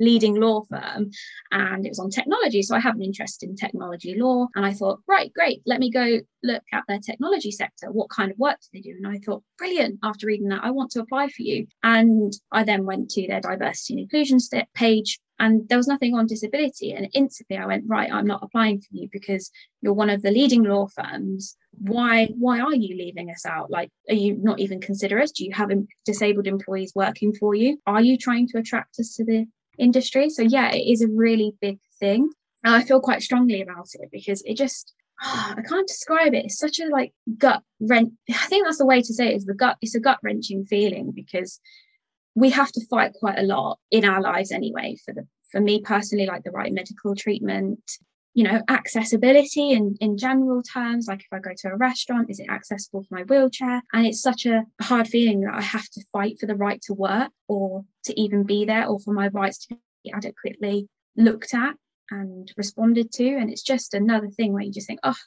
leading 0.00 0.34
law 0.34 0.62
firm 0.68 1.10
and 1.52 1.86
it 1.86 1.90
was 1.90 2.00
on 2.00 2.10
technology 2.10 2.60
so 2.60 2.74
i 2.74 2.80
have 2.80 2.96
an 2.96 3.02
interest 3.02 3.44
in 3.44 3.54
technology 3.54 4.18
law. 4.18 4.48
And 4.56 4.66
i 4.66 4.72
thought 4.72 4.98
right 5.06 5.32
great 5.32 5.62
let 5.64 5.78
me 5.78 5.90
go 5.90 6.18
look 6.42 6.62
at 6.72 6.82
their 6.88 6.98
technology 6.98 7.52
sector 7.52 7.92
what 7.92 8.10
kind 8.10 8.32
of 8.32 8.38
work 8.38 8.58
do 8.60 8.68
they 8.72 8.80
do? 8.80 8.96
And 8.96 9.06
i 9.06 9.18
thought 9.18 9.44
brilliant 9.58 10.00
after 10.02 10.26
reading 10.26 10.48
that 10.48 10.64
i 10.64 10.70
want 10.72 10.90
to 10.92 11.00
apply 11.00 11.28
for 11.28 11.42
you. 11.42 11.66
And 11.84 12.32
i 12.50 12.64
then 12.64 12.84
went 12.84 13.10
to 13.10 13.28
their 13.28 13.40
diversity 13.40 13.94
and 13.94 14.00
inclusion 14.00 14.38
page 14.74 15.20
and 15.42 15.68
there 15.68 15.76
was 15.76 15.88
nothing 15.88 16.14
on 16.14 16.26
disability 16.26 16.92
and 16.92 17.08
instantly 17.12 17.56
i 17.56 17.66
went 17.66 17.84
right 17.86 18.12
i'm 18.12 18.26
not 18.26 18.42
applying 18.42 18.80
for 18.80 18.88
you 18.92 19.08
because 19.12 19.50
you're 19.82 19.92
one 19.92 20.08
of 20.08 20.22
the 20.22 20.30
leading 20.30 20.62
law 20.62 20.86
firms 20.86 21.56
why 21.72 22.26
why 22.38 22.60
are 22.60 22.74
you 22.74 22.96
leaving 22.96 23.28
us 23.28 23.44
out 23.44 23.70
like 23.70 23.90
are 24.08 24.14
you 24.14 24.36
not 24.40 24.60
even 24.60 24.80
consider 24.80 25.20
us 25.20 25.32
do 25.32 25.44
you 25.44 25.52
have 25.52 25.70
disabled 26.06 26.46
employees 26.46 26.92
working 26.94 27.34
for 27.34 27.54
you 27.54 27.78
are 27.86 28.00
you 28.00 28.16
trying 28.16 28.46
to 28.46 28.58
attract 28.58 28.98
us 29.00 29.14
to 29.16 29.24
the 29.24 29.44
industry 29.78 30.30
so 30.30 30.42
yeah 30.42 30.70
it 30.70 30.86
is 30.92 31.02
a 31.02 31.08
really 31.08 31.52
big 31.60 31.78
thing 31.98 32.30
and 32.64 32.74
i 32.74 32.82
feel 32.82 33.00
quite 33.00 33.22
strongly 33.22 33.60
about 33.60 33.88
it 33.94 34.08
because 34.12 34.42
it 34.42 34.56
just 34.56 34.94
oh, 35.24 35.54
I 35.56 35.62
can't 35.62 35.86
describe 35.86 36.34
it. 36.34 36.46
It's 36.46 36.58
such 36.58 36.80
a 36.80 36.86
like 36.88 37.12
gut 37.38 37.62
wrench. 37.80 38.12
I 38.30 38.46
think 38.46 38.64
that's 38.64 38.78
the 38.78 38.86
way 38.86 39.00
to 39.00 39.14
say 39.14 39.28
it 39.28 39.36
is 39.36 39.44
the 39.44 39.54
gut. 39.54 39.76
It's 39.80 39.94
a 39.94 40.00
gut 40.00 40.18
wrenching 40.22 40.64
feeling 40.66 41.12
because 41.14 41.60
we 42.34 42.50
have 42.50 42.72
to 42.72 42.86
fight 42.86 43.12
quite 43.14 43.38
a 43.38 43.42
lot 43.42 43.78
in 43.90 44.04
our 44.04 44.20
lives 44.20 44.52
anyway 44.52 44.96
for 45.04 45.12
the 45.12 45.26
for 45.50 45.60
me 45.60 45.80
personally 45.80 46.26
like 46.26 46.42
the 46.44 46.50
right 46.50 46.72
medical 46.72 47.14
treatment 47.14 47.80
you 48.34 48.44
know 48.44 48.62
accessibility 48.68 49.72
in 49.72 49.96
in 50.00 50.16
general 50.16 50.62
terms. 50.62 51.06
Like 51.06 51.20
if 51.20 51.32
i 51.32 51.38
go 51.38 51.50
to 51.56 51.68
a 51.68 51.76
restaurant 51.76 52.30
is 52.30 52.40
it 52.40 52.48
accessible 52.48 53.02
for 53.02 53.14
my 53.14 53.22
wheelchair? 53.24 53.82
And 53.92 54.06
it's 54.06 54.22
such 54.22 54.46
a 54.46 54.64
hard 54.80 55.08
feeling 55.08 55.40
that 55.42 55.54
i 55.54 55.60
have 55.60 55.88
to 55.90 56.04
fight 56.12 56.38
for 56.40 56.46
the 56.46 56.56
right 56.56 56.80
to 56.82 56.94
work 56.94 57.30
or 57.48 57.84
to 58.04 58.20
even 58.20 58.44
be 58.44 58.64
there 58.64 58.86
or 58.86 58.98
for 59.00 59.12
my 59.12 59.28
rights 59.28 59.66
to 59.66 59.76
be 60.04 60.12
adequately 60.12 60.88
looked 61.16 61.54
at 61.54 61.74
and 62.10 62.52
responded 62.56 63.12
to. 63.12 63.26
And 63.26 63.50
it's 63.50 63.62
just 63.62 63.94
another 63.94 64.28
thing 64.28 64.52
where 64.52 64.62
you 64.62 64.72
just 64.72 64.86
think 64.86 65.00
oh 65.04 65.22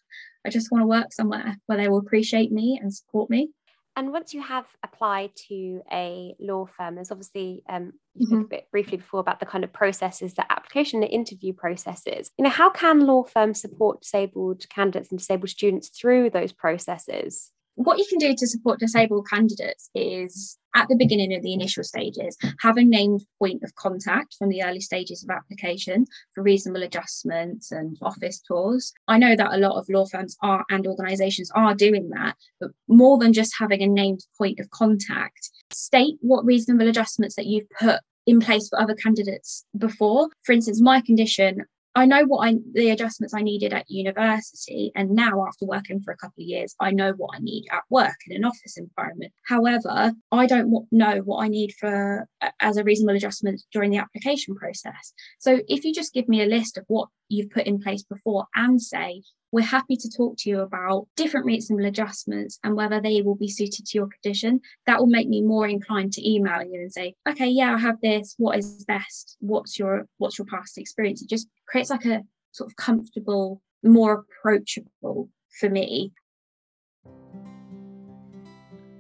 i 0.46 0.50
just 0.50 0.72
want 0.72 0.82
to 0.82 0.88
work 0.88 1.14
somewhere 1.14 1.58
where 1.68 1.78
they 1.78 1.88
will 1.88 2.00
appreciate 2.00 2.52
me 2.52 2.80
and 2.82 2.94
support 2.94 3.30
me 3.30 3.50
and 3.96 4.12
once 4.12 4.34
you 4.34 4.42
have 4.42 4.66
applied 4.84 5.32
to 5.48 5.82
a 5.92 6.36
law 6.40 6.66
firm, 6.66 6.96
there's 6.96 7.12
obviously 7.12 7.64
um, 7.70 7.94
you 8.14 8.28
mm-hmm. 8.28 8.36
spoke 8.36 8.46
a 8.46 8.50
bit 8.50 8.72
briefly 8.72 8.98
before 8.98 9.20
about 9.20 9.40
the 9.40 9.46
kind 9.46 9.64
of 9.64 9.72
processes, 9.72 10.34
the 10.34 10.50
application 10.52 11.02
and 11.02 11.12
interview 11.12 11.54
processes. 11.54 12.32
You 12.38 12.44
know, 12.44 12.50
how 12.50 12.70
can 12.70 13.06
law 13.06 13.24
firms 13.24 13.62
support 13.62 14.02
disabled 14.02 14.68
candidates 14.70 15.12
and 15.12 15.20
disabled 15.20 15.50
students 15.50 15.90
through 15.90 16.32
those 16.32 16.52
processes? 16.52 17.52
What 17.76 18.00
you 18.00 18.06
can 18.10 18.18
do 18.18 18.34
to 18.36 18.48
support 18.48 18.80
disabled 18.80 19.28
candidates 19.30 19.90
is 19.94 20.58
at 20.76 20.88
the 20.90 20.96
beginning 20.96 21.34
of 21.34 21.42
the 21.42 21.54
initial 21.54 21.84
stages, 21.84 22.38
have 22.60 22.78
a 22.78 22.84
named 22.84 23.26
point 23.40 23.64
of 23.64 23.76
contact 23.76 24.36
from 24.38 24.50
the 24.50 24.64
early 24.64 24.82
stages 24.82 25.24
of 25.24 25.30
application 25.30 26.06
for 26.34 26.44
reasonable 26.44 26.84
adjustments 26.84 27.72
and 27.72 27.98
office 28.02 28.42
tours. 28.42 28.94
I 29.08 29.18
know 29.18 29.36
that 29.36 29.54
a 29.54 29.58
lot 29.58 29.78
of 29.78 29.88
law 29.90 30.06
firms 30.06 30.36
are 30.42 30.66
and 30.70 30.86
organisations 30.86 31.52
are 31.56 31.74
doing 31.74 32.10
that, 32.10 32.36
but 32.60 32.72
more 32.88 33.18
than 33.18 33.34
just 33.34 33.56
having 33.58 33.82
a 33.82 33.88
named 33.88 34.26
point 34.38 34.60
of 34.60 34.70
contact, 34.72 35.50
state 35.72 36.16
what 36.22 36.46
reasonable 36.46 36.90
adjustments 36.90 37.36
that 37.36 37.46
you've 37.46 37.70
put 37.80 38.02
in 38.26 38.40
place 38.40 38.68
for 38.70 38.80
other 38.80 38.96
candidates 38.96 39.66
before. 39.78 40.30
For 40.44 40.52
instance, 40.52 40.82
my 40.82 41.02
condition, 41.02 41.64
I 41.96 42.06
know 42.06 42.26
what 42.26 42.46
I 42.46 42.56
the 42.74 42.90
adjustments 42.90 43.34
I 43.34 43.42
needed 43.42 43.74
at 43.74 43.90
university, 43.90 44.92
and 44.96 45.12
now 45.12 45.46
after 45.48 45.66
working 45.66 46.02
for 46.02 46.12
a 46.12 46.18
couple 46.18 46.44
of 46.44 46.48
years, 46.48 46.76
I 46.80 46.92
know 46.92 47.14
what 47.14 47.36
I 47.36 47.40
need 47.40 47.66
at 47.72 47.84
work 47.90 48.16
in 48.28 48.36
an 48.36 48.44
office 48.44 48.78
environment. 48.78 49.32
However, 49.48 50.12
I 50.32 50.46
don't 50.46 50.88
know 50.92 51.20
what 51.20 51.44
I 51.44 51.48
need 51.48 51.74
for 51.80 52.28
as 52.60 52.78
a 52.78 52.84
reasonable 52.84 53.16
adjustment 53.16 53.62
during 53.72 53.92
the 53.92 53.98
application 53.98 54.56
process. 54.56 55.14
So 55.40 55.62
if 55.70 55.86
you 55.86 55.94
just 55.94 56.14
give 56.14 56.28
me 56.28 56.44
a 56.44 56.48
list 56.48 56.78
of 56.78 56.84
what 56.88 57.08
you've 57.30 57.50
put 57.50 57.66
in 57.66 57.82
place 57.82 58.04
before 58.04 58.46
and 58.56 58.82
say 58.82 59.22
we're 59.52 59.62
happy 59.62 59.96
to 59.96 60.10
talk 60.10 60.36
to 60.38 60.50
you 60.50 60.60
about 60.60 61.08
different 61.16 61.46
reasonable 61.46 61.86
adjustments 61.86 62.60
and 62.64 62.76
whether 62.76 63.00
they 63.00 63.22
will 63.22 63.36
be 63.36 63.48
suited 63.48 63.86
to 63.86 63.98
your 63.98 64.08
condition. 64.08 64.60
That 64.86 65.00
will 65.00 65.08
make 65.08 65.30
me 65.30 65.42
more 65.42 65.66
inclined 65.66 66.12
to 66.14 66.30
email 66.30 66.62
you 66.62 66.82
and 66.82 66.92
say, 66.92 67.16
okay, 67.28 67.48
yeah, 67.48 67.74
I 67.74 67.78
have 67.78 68.02
this. 68.02 68.36
What 68.38 68.58
is 68.58 68.84
best? 68.84 69.38
What's 69.40 69.80
your 69.80 70.08
what's 70.18 70.38
your 70.38 70.46
past 70.46 70.78
experience? 70.78 71.22
It 71.22 71.30
just 71.30 71.48
creates 71.68 71.90
like 71.90 72.04
a 72.04 72.24
sort 72.52 72.70
of 72.70 72.76
comfortable, 72.76 73.62
more 73.82 74.26
approachable 74.26 75.30
for 75.60 75.70
me. 75.70 76.12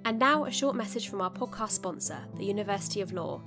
And 0.05 0.19
now 0.19 0.45
a 0.45 0.51
short 0.51 0.75
message 0.75 1.09
from 1.09 1.19
our 1.19 1.31
podcast 1.31 1.71
sponsor, 1.71 2.19
the 2.37 2.45
University 2.45 3.01
of 3.01 3.11
Law. 3.11 3.41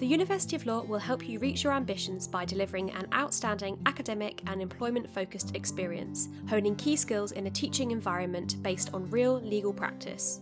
The 0.00 0.06
University 0.06 0.56
of 0.56 0.64
Law 0.64 0.80
will 0.80 0.98
help 0.98 1.28
you 1.28 1.38
reach 1.40 1.62
your 1.62 1.74
ambitions 1.74 2.26
by 2.26 2.46
delivering 2.46 2.90
an 2.92 3.06
outstanding 3.12 3.78
academic 3.84 4.40
and 4.46 4.62
employment 4.62 5.12
focused 5.12 5.54
experience, 5.54 6.30
honing 6.48 6.74
key 6.76 6.96
skills 6.96 7.32
in 7.32 7.46
a 7.46 7.50
teaching 7.50 7.90
environment 7.90 8.62
based 8.62 8.94
on 8.94 9.10
real 9.10 9.42
legal 9.42 9.74
practice. 9.74 10.40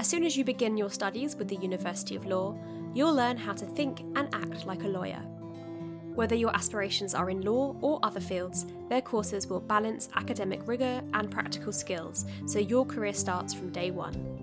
As 0.00 0.08
soon 0.08 0.24
as 0.24 0.36
you 0.36 0.42
begin 0.42 0.76
your 0.76 0.90
studies 0.90 1.36
with 1.36 1.46
the 1.46 1.54
University 1.54 2.16
of 2.16 2.26
Law, 2.26 2.58
you'll 2.92 3.14
learn 3.14 3.36
how 3.36 3.52
to 3.52 3.64
think 3.64 4.00
and 4.16 4.28
act 4.34 4.66
like 4.66 4.82
a 4.82 4.88
lawyer. 4.88 5.22
Whether 6.16 6.34
your 6.34 6.52
aspirations 6.52 7.14
are 7.14 7.30
in 7.30 7.42
law 7.42 7.76
or 7.80 8.00
other 8.02 8.18
fields, 8.18 8.66
their 8.88 9.02
courses 9.02 9.46
will 9.46 9.60
balance 9.60 10.08
academic 10.16 10.66
rigour 10.66 11.00
and 11.12 11.30
practical 11.30 11.72
skills 11.72 12.24
so 12.46 12.58
your 12.58 12.84
career 12.84 13.14
starts 13.14 13.54
from 13.54 13.70
day 13.70 13.92
one. 13.92 14.33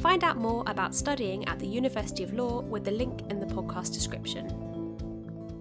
Find 0.00 0.24
out 0.24 0.38
more 0.38 0.64
about 0.66 0.94
studying 0.94 1.46
at 1.46 1.58
the 1.58 1.66
University 1.66 2.24
of 2.24 2.32
Law 2.32 2.62
with 2.62 2.84
the 2.84 2.90
link 2.90 3.20
in 3.28 3.38
the 3.38 3.44
podcast 3.44 3.92
description. 3.92 4.48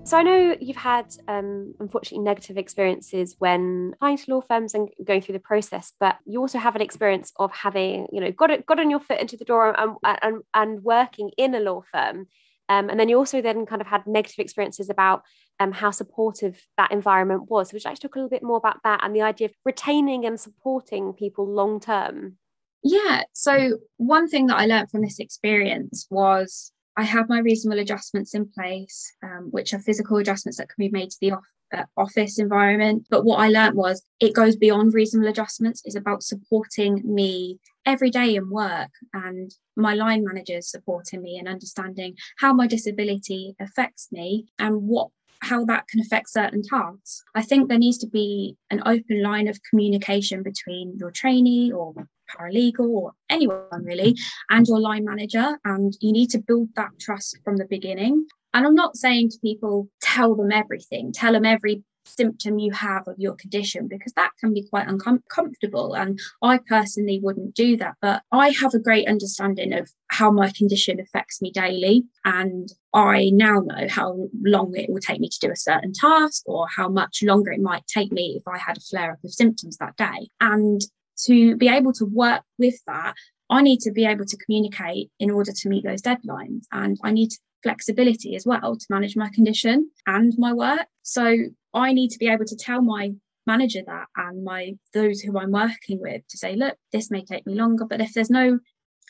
So 0.05 0.17
I 0.17 0.24
know 0.24 0.55
you've 0.62 0.77
had 0.77 1.13
um, 1.27 1.75
unfortunately 1.81 2.24
negative 2.24 2.58
experiences 2.58 3.36
when 3.39 3.91
applying 3.96 4.17
to 4.17 4.34
law 4.34 4.41
firms 4.41 4.74
and 4.74 4.89
going 5.03 5.22
through 5.22 5.34
the 5.34 5.39
process, 5.39 5.91
but 6.00 6.15
you 6.25 6.39
also 6.39 6.58
have 6.58 6.77
an 6.77 6.81
experience 6.81 7.34
of 7.36 7.51
having, 7.51 8.08
you 8.13 8.22
know, 8.22 8.31
got 8.31 8.65
got 8.65 8.79
on 8.79 8.89
your 8.89 9.01
foot 9.01 9.19
into 9.19 9.36
the 9.36 9.43
door 9.43 9.77
and, 9.77 9.98
and, 10.22 10.41
and 10.53 10.84
working 10.86 11.31
in 11.38 11.53
a 11.53 11.60
law 11.60 11.81
firm. 11.91 12.27
Um, 12.69 12.89
and 12.89 12.98
then 12.98 13.10
you 13.10 13.17
also 13.17 13.41
then 13.41 13.65
kind 13.65 13.81
of 13.81 13.88
had 13.88 14.08
negative 14.08 14.39
experiences 14.39 14.89
about 14.89 15.24
um, 15.60 15.74
how 15.74 15.91
supportive 15.91 16.65
that 16.77 16.93
environment 16.93 17.50
was. 17.51 17.69
So 17.69 17.75
would 17.75 17.84
you 17.84 17.89
like 17.89 18.00
to 18.00 18.08
talk 18.08 18.15
a 18.15 18.19
little 18.19 18.29
bit 18.29 18.41
more 18.41 18.58
about 18.58 18.77
that 18.86 19.01
and 19.03 19.13
the 19.13 19.24
idea 19.24 19.48
of 19.50 19.53
retaining 19.65 20.25
and 20.25 20.39
supporting 20.39 21.12
people 21.12 21.46
long 21.46 21.81
term? 21.81 22.38
Yeah. 22.83 23.24
So, 23.33 23.77
one 23.98 24.29
thing 24.29 24.48
that 24.48 24.57
I 24.57 24.65
learned 24.65 24.89
from 24.89 25.01
this 25.01 25.19
experience 25.19 26.07
was 26.09 26.71
I 26.95 27.03
have 27.03 27.29
my 27.29 27.39
reasonable 27.39 27.79
adjustments 27.79 28.33
in 28.33 28.50
place, 28.50 29.13
um, 29.24 29.50
which 29.51 29.74
are 29.74 29.79
physical 29.79 30.17
adjustments 30.17 30.57
that 30.57 30.69
can 30.69 30.75
be 30.77 30.89
made 30.89 31.09
to 31.12 31.17
the 31.21 31.31
uh, 31.77 31.86
office 31.98 32.39
environment. 32.39 33.07
But 33.09 33.25
what 33.25 33.39
I 33.39 33.50
learned 33.50 33.75
was 33.75 34.01
it 34.19 34.33
goes 34.33 34.55
beyond 34.55 34.93
reasonable 34.93 35.29
adjustments, 35.29 35.81
it's 35.86 35.95
about 35.95 36.24
supporting 36.24 37.01
me 37.05 37.59
every 37.86 38.09
day 38.09 38.36
in 38.36 38.50
work 38.50 38.89
and 39.13 39.51
my 39.75 39.93
line 39.93 40.24
managers 40.24 40.69
supporting 40.69 41.21
me 41.21 41.38
and 41.38 41.48
understanding 41.48 42.15
how 42.39 42.53
my 42.53 42.67
disability 42.67 43.55
affects 43.59 44.09
me 44.12 44.48
and 44.59 44.83
what 44.83 45.09
how 45.41 45.63
that 45.63 45.88
can 45.88 46.01
affect 46.01 46.29
certain 46.29 46.62
tasks. 46.62 47.24
I 47.33 47.41
think 47.41 47.69
there 47.69 47.79
needs 47.79 47.98
to 48.00 48.07
be 48.07 48.57
an 48.69 48.81
open 48.86 49.24
line 49.24 49.48
of 49.48 49.57
communication 49.69 50.43
between 50.43 50.98
your 50.98 51.12
trainee 51.12 51.71
or 51.71 51.93
paralegal 52.29 52.88
or 52.88 53.12
anyone 53.29 53.83
really 53.83 54.15
and 54.50 54.67
your 54.67 54.79
line 54.79 55.05
manager 55.05 55.57
and 55.65 55.95
you 56.01 56.12
need 56.12 56.29
to 56.31 56.39
build 56.39 56.69
that 56.75 56.91
trust 57.00 57.38
from 57.43 57.57
the 57.57 57.65
beginning. 57.65 58.25
And 58.53 58.65
i'm 58.65 58.75
not 58.75 58.98
saying 58.98 59.29
to 59.29 59.39
people 59.39 59.89
tell 60.01 60.36
them 60.36 60.51
everything. 60.51 61.12
Tell 61.12 61.33
them 61.33 61.45
every 61.45 61.83
symptom 62.05 62.59
you 62.59 62.71
have 62.71 63.07
of 63.07 63.15
your 63.17 63.36
condition 63.36 63.88
because 63.88 64.13
that 64.13 64.31
can 64.39 64.53
be 64.53 64.65
quite 64.67 64.88
uncomfortable 64.88 65.93
and 65.93 66.19
i 66.41 66.57
personally 66.57 67.19
wouldn't 67.21 67.53
do 67.55 67.77
that. 67.77 67.95
But 68.01 68.24
i 68.31 68.50
have 68.50 68.74
a 68.74 68.79
great 68.79 69.07
understanding 69.07 69.74
of 69.74 69.89
how 70.07 70.31
my 70.31 70.51
condition 70.51 71.00
affects 71.00 71.41
me 71.41 71.51
daily 71.51 72.03
and 72.25 72.69
i 72.93 73.29
now 73.31 73.59
know 73.59 73.88
how 73.88 74.27
long 74.41 74.75
it 74.75 74.89
will 74.89 75.00
take 75.00 75.19
me 75.19 75.29
to 75.29 75.39
do 75.39 75.51
a 75.51 75.55
certain 75.55 75.93
task 75.93 76.43
or 76.48 76.67
how 76.67 76.89
much 76.89 77.19
longer 77.21 77.51
it 77.51 77.62
might 77.62 77.86
take 77.86 78.12
me 78.12 78.36
if 78.38 78.48
i 78.48 78.57
had 78.57 78.77
a 78.77 78.81
flare 78.81 79.12
up 79.12 79.24
of 79.24 79.31
symptoms 79.31 79.77
that 79.77 79.95
day. 79.98 80.29
And 80.41 80.81
to 81.25 81.55
be 81.57 81.67
able 81.67 81.93
to 81.93 82.05
work 82.05 82.43
with 82.57 82.75
that, 82.88 83.15
I 83.49 83.61
need 83.61 83.79
to 83.81 83.91
be 83.91 84.05
able 84.05 84.25
to 84.25 84.38
communicate 84.38 85.09
in 85.19 85.31
order 85.31 85.51
to 85.51 85.69
meet 85.69 85.83
those 85.83 86.01
deadlines. 86.01 86.63
And 86.71 86.97
I 87.03 87.11
need 87.11 87.31
flexibility 87.63 88.35
as 88.35 88.45
well 88.45 88.75
to 88.77 88.85
manage 88.89 89.15
my 89.15 89.29
condition 89.29 89.89
and 90.05 90.33
my 90.38 90.53
work. 90.53 90.85
So 91.03 91.35
I 91.73 91.93
need 91.93 92.09
to 92.09 92.19
be 92.19 92.27
able 92.27 92.45
to 92.45 92.55
tell 92.55 92.81
my 92.81 93.11
manager 93.47 93.81
that 93.85 94.05
and 94.15 94.43
my 94.43 94.73
those 94.93 95.21
who 95.21 95.38
I'm 95.38 95.51
working 95.51 95.99
with 95.99 96.21
to 96.29 96.38
say, 96.38 96.55
look, 96.55 96.77
this 96.91 97.09
may 97.09 97.23
take 97.23 97.45
me 97.45 97.55
longer. 97.55 97.85
But 97.85 98.01
if 98.01 98.13
there's 98.13 98.29
no 98.29 98.59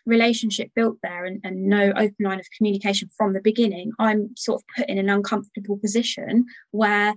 relationship 0.05 0.69
built 0.75 0.97
there 1.03 1.25
and, 1.25 1.41
and 1.43 1.67
no 1.67 1.91
open 1.95 2.15
line 2.21 2.39
of 2.39 2.47
communication 2.57 3.09
from 3.17 3.33
the 3.33 3.41
beginning, 3.41 3.91
I'm 3.99 4.35
sort 4.37 4.61
of 4.61 4.67
put 4.77 4.89
in 4.89 4.97
an 4.97 5.09
uncomfortable 5.09 5.77
position 5.77 6.45
where 6.71 7.13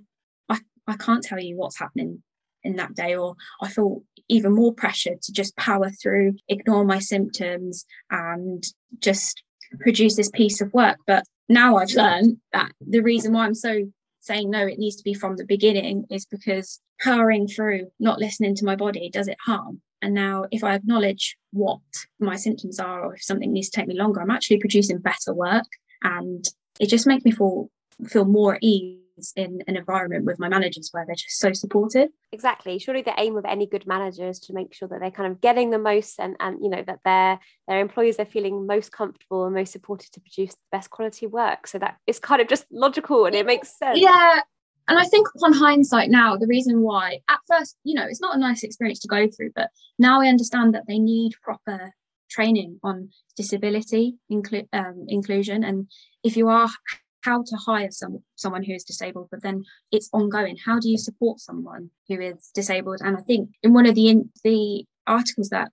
I, 0.48 0.58
I 0.88 0.96
can't 0.96 1.22
tell 1.22 1.40
you 1.40 1.56
what's 1.56 1.78
happening 1.78 2.22
in 2.64 2.76
that 2.76 2.94
day 2.94 3.16
or 3.16 3.34
i 3.60 3.68
feel 3.68 4.02
even 4.32 4.54
more 4.54 4.72
pressure 4.74 5.14
to 5.22 5.32
just 5.32 5.56
power 5.56 5.90
through 5.90 6.34
ignore 6.48 6.84
my 6.84 6.98
symptoms 6.98 7.84
and 8.10 8.64
just 8.98 9.42
produce 9.80 10.16
this 10.16 10.30
piece 10.30 10.60
of 10.60 10.72
work. 10.72 10.98
But 11.06 11.24
now 11.48 11.76
i've 11.76 11.90
learned 11.90 12.38
that 12.52 12.70
the 12.80 13.00
reason 13.00 13.32
why 13.32 13.44
i'm 13.44 13.54
so 13.54 13.82
saying 14.20 14.50
no 14.50 14.66
it 14.66 14.78
needs 14.78 14.96
to 14.96 15.04
be 15.04 15.14
from 15.14 15.36
the 15.36 15.44
beginning 15.44 16.04
is 16.10 16.24
because 16.26 16.80
powering 17.00 17.46
through 17.46 17.88
not 17.98 18.18
listening 18.18 18.54
to 18.54 18.64
my 18.64 18.76
body 18.76 19.10
does 19.12 19.28
it 19.28 19.36
harm? 19.44 19.80
And 20.00 20.14
now 20.14 20.46
if 20.50 20.64
i 20.64 20.74
acknowledge 20.74 21.36
what 21.52 21.80
my 22.18 22.36
symptoms 22.36 22.78
are 22.80 23.04
or 23.04 23.14
if 23.14 23.22
something 23.22 23.52
needs 23.52 23.68
to 23.70 23.80
take 23.80 23.88
me 23.88 23.98
longer 23.98 24.20
i'm 24.20 24.30
actually 24.30 24.58
producing 24.58 24.98
better 24.98 25.34
work 25.34 25.66
and 26.02 26.44
it 26.80 26.88
just 26.88 27.06
makes 27.06 27.24
me 27.24 27.32
feel 27.32 27.68
feel 28.08 28.24
more 28.24 28.54
at 28.54 28.62
ease 28.62 29.01
in 29.36 29.62
an 29.66 29.76
environment 29.76 30.24
with 30.24 30.38
my 30.38 30.48
managers 30.48 30.88
where 30.92 31.04
they're 31.06 31.14
just 31.14 31.38
so 31.38 31.52
supportive. 31.52 32.08
Exactly. 32.32 32.78
Surely 32.78 33.02
the 33.02 33.14
aim 33.18 33.36
of 33.36 33.44
any 33.44 33.66
good 33.66 33.86
manager 33.86 34.28
is 34.28 34.40
to 34.40 34.52
make 34.52 34.74
sure 34.74 34.88
that 34.88 35.00
they're 35.00 35.10
kind 35.10 35.30
of 35.30 35.40
getting 35.40 35.70
the 35.70 35.78
most 35.78 36.18
and, 36.18 36.36
and 36.40 36.58
you 36.62 36.70
know 36.70 36.82
that 36.86 37.00
their 37.04 37.38
their 37.68 37.80
employees 37.80 38.18
are 38.18 38.24
feeling 38.24 38.66
most 38.66 38.90
comfortable 38.90 39.44
and 39.44 39.54
most 39.54 39.72
supported 39.72 40.10
to 40.12 40.20
produce 40.20 40.54
the 40.54 40.60
best 40.72 40.90
quality 40.90 41.26
work. 41.26 41.66
So 41.66 41.78
that 41.78 41.96
is 42.06 42.18
kind 42.18 42.40
of 42.40 42.48
just 42.48 42.64
logical 42.72 43.26
and 43.26 43.34
it 43.34 43.46
makes 43.46 43.76
sense. 43.78 43.98
Yeah. 43.98 44.40
And 44.88 44.98
I 44.98 45.04
think 45.04 45.28
upon 45.36 45.52
hindsight 45.52 46.10
now, 46.10 46.36
the 46.36 46.48
reason 46.48 46.80
why 46.80 47.20
at 47.28 47.38
first, 47.48 47.76
you 47.84 47.94
know, 47.94 48.04
it's 48.04 48.20
not 48.20 48.34
a 48.34 48.40
nice 48.40 48.64
experience 48.64 48.98
to 49.00 49.08
go 49.08 49.28
through, 49.28 49.52
but 49.54 49.70
now 49.98 50.20
I 50.20 50.26
understand 50.26 50.74
that 50.74 50.88
they 50.88 50.98
need 50.98 51.34
proper 51.40 51.92
training 52.32 52.80
on 52.82 53.10
disability 53.36 54.16
inclu- 54.30 54.68
um, 54.72 55.04
inclusion 55.08 55.62
and 55.62 55.86
if 56.24 56.36
you 56.36 56.48
are 56.48 56.68
how 57.22 57.42
to 57.42 57.56
hire 57.56 57.90
some, 57.90 58.22
someone 58.36 58.62
who 58.62 58.74
is 58.74 58.84
disabled, 58.84 59.28
but 59.30 59.42
then 59.42 59.64
it's 59.90 60.10
ongoing. 60.12 60.56
How 60.64 60.78
do 60.78 60.88
you 60.88 60.98
support 60.98 61.40
someone 61.40 61.90
who 62.08 62.20
is 62.20 62.50
disabled? 62.54 63.00
And 63.00 63.16
I 63.16 63.20
think 63.20 63.50
in 63.62 63.72
one 63.72 63.86
of 63.86 63.94
the 63.94 64.08
in, 64.08 64.30
the 64.44 64.84
articles 65.06 65.48
that 65.48 65.70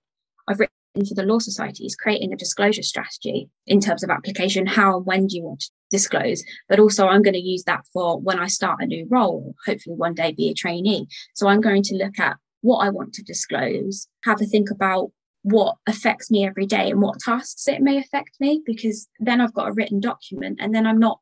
I've 0.48 0.58
written 0.58 0.70
for 0.96 1.14
the 1.14 1.24
Law 1.24 1.38
Society 1.38 1.84
is 1.84 1.94
creating 1.94 2.32
a 2.32 2.36
disclosure 2.36 2.82
strategy 2.82 3.48
in 3.66 3.80
terms 3.80 4.02
of 4.02 4.10
application. 4.10 4.66
How 4.66 4.96
and 4.96 5.06
when 5.06 5.26
do 5.26 5.36
you 5.36 5.44
want 5.44 5.60
to 5.60 5.70
disclose? 5.90 6.42
But 6.68 6.80
also, 6.80 7.06
I'm 7.06 7.22
going 7.22 7.34
to 7.34 7.40
use 7.40 7.64
that 7.64 7.84
for 7.92 8.18
when 8.20 8.38
I 8.38 8.46
start 8.46 8.80
a 8.80 8.86
new 8.86 9.06
role, 9.10 9.54
hopefully 9.66 9.96
one 9.96 10.14
day 10.14 10.32
be 10.32 10.48
a 10.48 10.54
trainee. 10.54 11.06
So 11.34 11.48
I'm 11.48 11.60
going 11.60 11.82
to 11.84 11.96
look 11.96 12.18
at 12.18 12.36
what 12.62 12.78
I 12.78 12.90
want 12.90 13.14
to 13.14 13.22
disclose, 13.22 14.06
have 14.24 14.40
a 14.40 14.44
think 14.44 14.70
about 14.70 15.10
what 15.42 15.76
affects 15.86 16.30
me 16.30 16.46
every 16.46 16.66
day 16.66 16.90
and 16.90 17.00
what 17.00 17.18
tasks 17.18 17.66
it 17.66 17.80
may 17.80 17.98
affect 17.98 18.32
me 18.40 18.62
because 18.66 19.08
then 19.20 19.40
I've 19.40 19.54
got 19.54 19.68
a 19.68 19.72
written 19.72 19.98
document 19.98 20.58
and 20.60 20.74
then 20.74 20.86
I'm 20.86 20.98
not 20.98 21.18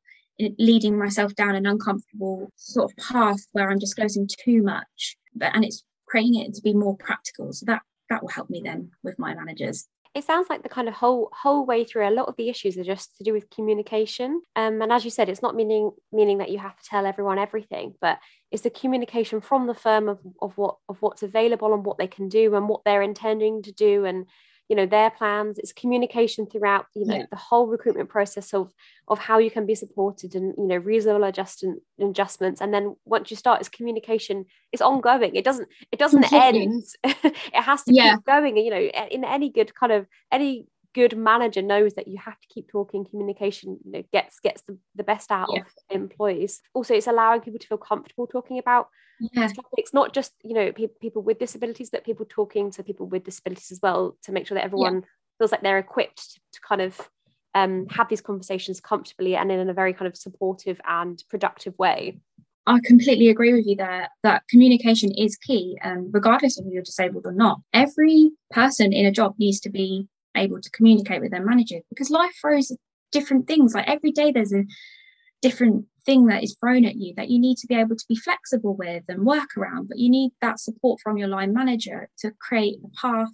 leading 0.59 0.99
myself 0.99 1.35
down 1.35 1.55
an 1.55 1.67
uncomfortable 1.67 2.51
sort 2.57 2.91
of 2.91 2.97
path 2.97 3.41
where 3.53 3.71
I'm 3.71 3.79
disclosing 3.79 4.29
too 4.29 4.63
much, 4.63 5.17
but 5.35 5.55
and 5.55 5.65
it's 5.65 5.85
creating 6.07 6.41
it 6.41 6.55
to 6.55 6.63
be 6.63 6.75
more 6.75 6.97
practical. 6.97 7.53
So 7.53 7.67
that 7.67 7.83
that 8.11 8.23
will 8.23 8.31
help 8.31 8.51
me 8.51 8.63
then 8.65 8.91
with 9.03 9.19
my 9.19 9.35
managers 9.35 9.87
it 10.15 10.25
sounds 10.25 10.49
like 10.49 10.63
the 10.63 10.69
kind 10.69 10.89
of 10.89 10.95
whole 10.95 11.31
whole 11.33 11.65
way 11.65 11.85
through 11.85 12.09
a 12.09 12.11
lot 12.11 12.29
of 12.29 12.37
the 12.37 12.49
issues 12.49 12.77
are 12.77 12.85
just 12.85 13.17
to 13.17 13.25
do 13.25 13.33
with 13.33 13.51
communication 13.51 14.43
um, 14.57 14.81
and 14.83 14.93
as 14.93 15.05
you 15.05 15.11
said 15.11 15.29
it's 15.29 15.43
not 15.43 15.55
meaning 15.55 15.91
meaning 16.13 16.39
that 16.39 16.51
you 16.51 16.59
have 16.59 16.77
to 16.77 16.85
tell 16.85 17.07
everyone 17.07 17.39
everything 17.39 17.95
but 18.01 18.19
it's 18.51 18.63
the 18.63 18.71
communication 18.71 19.41
from 19.41 19.67
the 19.67 19.75
firm 19.75 20.09
of, 20.09 20.19
of 20.41 20.57
what 20.57 20.77
of 20.89 21.01
what's 21.01 21.23
available 21.23 21.75
and 21.75 21.85
what 21.85 21.99
they 21.99 22.07
can 22.07 22.29
do 22.29 22.55
and 22.55 22.69
what 22.69 22.83
they're 22.85 23.03
intending 23.03 23.63
to 23.63 23.73
do 23.73 24.05
and 24.05 24.27
you 24.69 24.77
know 24.77 24.87
their 24.87 25.11
plans 25.11 25.59
it's 25.59 25.73
communication 25.73 26.47
throughout 26.47 26.87
you 26.95 27.07
know 27.07 27.17
yeah. 27.17 27.27
the 27.31 27.37
whole 27.37 27.67
recruitment 27.67 28.09
process 28.09 28.53
of 28.53 28.73
of 29.09 29.19
how 29.19 29.39
you 29.39 29.51
can 29.51 29.67
be 29.67 29.75
supported 29.75 30.35
and 30.35 30.55
you 30.57 30.67
know 30.67 30.77
reasonable 30.77 31.25
adjustment 31.25 31.83
adjustments. 32.01 32.61
And 32.61 32.73
then 32.73 32.97
once 33.05 33.31
you 33.31 33.37
start 33.37 33.61
it's 33.61 33.69
communication 33.69 34.45
it's 34.73 34.83
ongoing. 34.83 35.35
It 35.35 35.45
doesn't 35.45 35.69
it 35.91 35.99
doesn't 35.99 36.33
end. 36.33 36.85
It 37.05 37.63
has 37.63 37.83
to 37.85 37.95
yeah. 37.95 38.17
keep 38.17 38.25
going. 38.25 38.57
You 38.57 38.71
know 38.71 38.81
in 39.11 39.25
any 39.25 39.51
good 39.51 39.75
kind 39.75 39.93
of 39.93 40.07
any 40.31 40.67
good 40.95 41.17
manager 41.17 41.63
knows 41.63 41.95
that 41.95 42.09
you 42.09 42.19
have 42.19 42.39
to 42.41 42.49
keep 42.49 42.69
talking. 42.69 43.05
Communication 43.05 43.79
you 43.85 43.93
know 43.93 44.03
gets 44.13 44.41
gets 44.41 44.63
the, 44.63 44.79
the 44.95 45.05
best 45.05 45.31
out 45.31 45.49
yeah. 45.53 45.61
of 45.61 45.67
employees. 45.91 46.61
Also 46.75 46.95
it's 46.95 47.07
allowing 47.07 47.41
people 47.41 47.59
to 47.59 47.67
feel 47.67 47.79
comfortable 47.79 48.27
talking 48.27 48.59
about 48.59 48.89
yeah. 49.21 49.49
topics 49.49 49.93
not 49.93 50.13
just 50.13 50.33
you 50.43 50.55
know 50.55 50.73
pe- 50.73 50.89
people 51.01 51.23
with 51.23 51.39
disabilities 51.39 51.91
but 51.91 52.05
people 52.05 52.27
talking 52.29 52.71
to 52.71 52.83
people 52.83 53.07
with 53.07 53.25
disabilities 53.25 53.71
as 53.73 53.81
well 53.83 54.17
to 54.23 54.33
make 54.33 54.47
sure 54.47 54.55
that 54.55 54.65
everyone 54.65 54.97
yeah. 54.97 55.09
feels 55.39 55.53
like 55.53 55.63
they're 55.63 55.79
equipped 55.79 56.35
to, 56.35 56.41
to 56.53 56.61
kind 56.61 56.81
of 56.81 57.09
um, 57.55 57.87
have 57.91 58.09
these 58.09 58.21
conversations 58.21 58.81
comfortably 58.81 59.35
and 59.35 59.51
in 59.51 59.69
a 59.69 59.75
very 59.75 59.93
kind 59.93 60.07
of 60.07 60.17
supportive 60.17 60.81
and 60.87 61.23
productive 61.29 61.77
way 61.79 62.21
I 62.67 62.81
completely 62.85 63.31
agree 63.31 63.55
with 63.55 63.67
you 63.67 63.77
there 63.77 64.11
that 64.25 64.43
communication 64.51 65.11
is 65.13 65.39
key, 65.39 65.79
um, 65.83 66.11
regardless 66.13 66.61
of 66.61 66.67
if 66.67 66.73
you're 66.75 66.83
disabled 66.83 67.25
or 67.25 67.33
not. 67.33 67.63
Every 67.73 68.33
person 68.51 68.93
in 68.93 69.07
a 69.07 69.11
job 69.11 69.37
needs 69.39 69.59
to 69.61 69.71
be 69.71 70.07
able 70.37 70.61
to 70.61 70.71
communicate 70.71 71.23
with 71.23 71.31
their 71.31 71.43
manager 71.43 71.79
because 71.89 72.11
life 72.11 72.35
throws 72.39 72.71
different 73.11 73.47
things. 73.47 73.75
Like 73.75 73.89
every 73.89 74.13
day, 74.13 74.33
there's 74.33 74.53
a 74.53 74.65
different 75.43 75.87
thing 76.05 76.27
that 76.27 76.43
is 76.43 76.57
thrown 76.59 76.85
at 76.85 76.97
you 76.97 77.13
that 77.17 77.31
you 77.31 77.39
need 77.39 77.57
to 77.59 77.67
be 77.67 77.75
able 77.75 77.97
to 77.97 78.05
be 78.09 78.17
flexible 78.17 78.75
with 78.75 79.05
and 79.09 79.25
work 79.25 79.57
around. 79.57 79.89
But 79.89 79.99
you 79.99 80.11
need 80.11 80.33
that 80.41 80.61
support 80.61 81.01
from 81.03 81.17
your 81.17 81.29
line 81.29 81.53
manager 81.53 82.09
to 82.21 82.33
create 82.41 82.79
a 82.85 82.89
path 83.01 83.33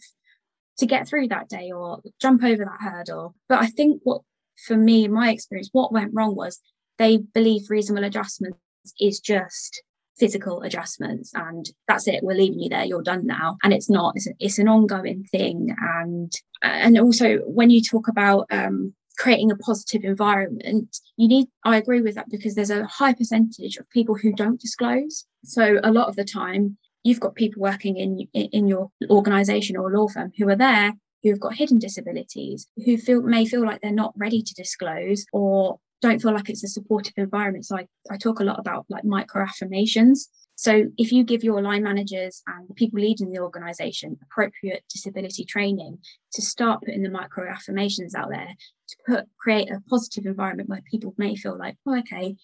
to 0.78 0.86
get 0.86 1.06
through 1.06 1.28
that 1.28 1.48
day 1.48 1.70
or 1.70 2.00
jump 2.20 2.42
over 2.42 2.64
that 2.64 2.80
hurdle. 2.80 3.34
But 3.48 3.60
I 3.60 3.66
think 3.66 4.00
what, 4.02 4.22
for 4.66 4.76
me, 4.76 5.04
in 5.04 5.12
my 5.12 5.30
experience, 5.30 5.68
what 5.72 5.92
went 5.92 6.12
wrong 6.12 6.34
was 6.34 6.60
they 6.98 7.18
believe 7.18 7.70
reasonable 7.70 8.04
adjustments 8.04 8.58
is 9.00 9.20
just 9.20 9.82
physical 10.18 10.62
adjustments 10.62 11.32
and 11.34 11.70
that's 11.88 12.06
it 12.06 12.22
we're 12.22 12.36
leaving 12.36 12.60
you 12.60 12.68
there 12.68 12.84
you're 12.84 13.02
done 13.02 13.26
now 13.26 13.56
and 13.64 13.72
it's 13.72 13.90
not 13.90 14.12
it's, 14.14 14.28
it's 14.38 14.60
an 14.60 14.68
ongoing 14.68 15.24
thing 15.32 15.74
and 15.76 16.32
and 16.62 16.96
also 16.98 17.38
when 17.38 17.68
you 17.68 17.82
talk 17.82 18.06
about 18.06 18.46
um, 18.52 18.94
creating 19.18 19.50
a 19.50 19.56
positive 19.56 20.04
environment 20.04 20.98
you 21.16 21.28
need 21.28 21.46
i 21.64 21.76
agree 21.76 22.00
with 22.00 22.14
that 22.14 22.28
because 22.30 22.54
there's 22.54 22.70
a 22.70 22.86
high 22.86 23.12
percentage 23.12 23.76
of 23.76 23.88
people 23.90 24.14
who 24.14 24.32
don't 24.32 24.60
disclose 24.60 25.26
so 25.44 25.78
a 25.82 25.92
lot 25.92 26.08
of 26.08 26.16
the 26.16 26.24
time 26.24 26.76
you've 27.02 27.20
got 27.20 27.34
people 27.34 27.62
working 27.62 27.96
in 27.96 28.26
in 28.34 28.66
your 28.66 28.90
organization 29.10 29.76
or 29.76 29.90
law 29.90 30.08
firm 30.08 30.32
who 30.36 30.48
are 30.48 30.56
there 30.56 30.92
who've 31.22 31.40
got 31.40 31.54
hidden 31.54 31.78
disabilities 31.78 32.66
who 32.84 32.96
feel 32.96 33.22
may 33.22 33.46
feel 33.46 33.64
like 33.64 33.80
they're 33.80 33.92
not 33.92 34.12
ready 34.16 34.42
to 34.42 34.54
disclose 34.54 35.24
or 35.32 35.78
don't 36.04 36.20
feel 36.20 36.34
like 36.34 36.50
it's 36.50 36.62
a 36.62 36.68
supportive 36.68 37.14
environment. 37.16 37.64
So 37.64 37.78
I, 37.78 37.86
I 38.10 38.18
talk 38.18 38.40
a 38.40 38.44
lot 38.44 38.58
about 38.58 38.84
like 38.90 39.04
micro 39.04 39.42
affirmations. 39.42 40.28
So 40.56 40.84
if 40.96 41.12
you 41.12 41.24
give 41.24 41.42
your 41.42 41.60
line 41.62 41.82
managers 41.82 42.42
and 42.46 42.68
the 42.68 42.74
people 42.74 43.00
leading 43.00 43.32
the 43.32 43.40
organization 43.40 44.16
appropriate 44.22 44.84
disability 44.88 45.44
training 45.44 45.98
to 46.32 46.42
start 46.42 46.82
putting 46.84 47.02
the 47.02 47.10
micro 47.10 47.50
affirmations 47.50 48.14
out 48.14 48.30
there 48.30 48.54
to 48.88 48.96
put 49.06 49.24
create 49.38 49.70
a 49.70 49.82
positive 49.88 50.26
environment 50.26 50.68
where 50.68 50.82
people 50.90 51.14
may 51.18 51.34
feel 51.34 51.58
like, 51.58 51.76
oh, 51.86 51.98
okay, 51.98 52.36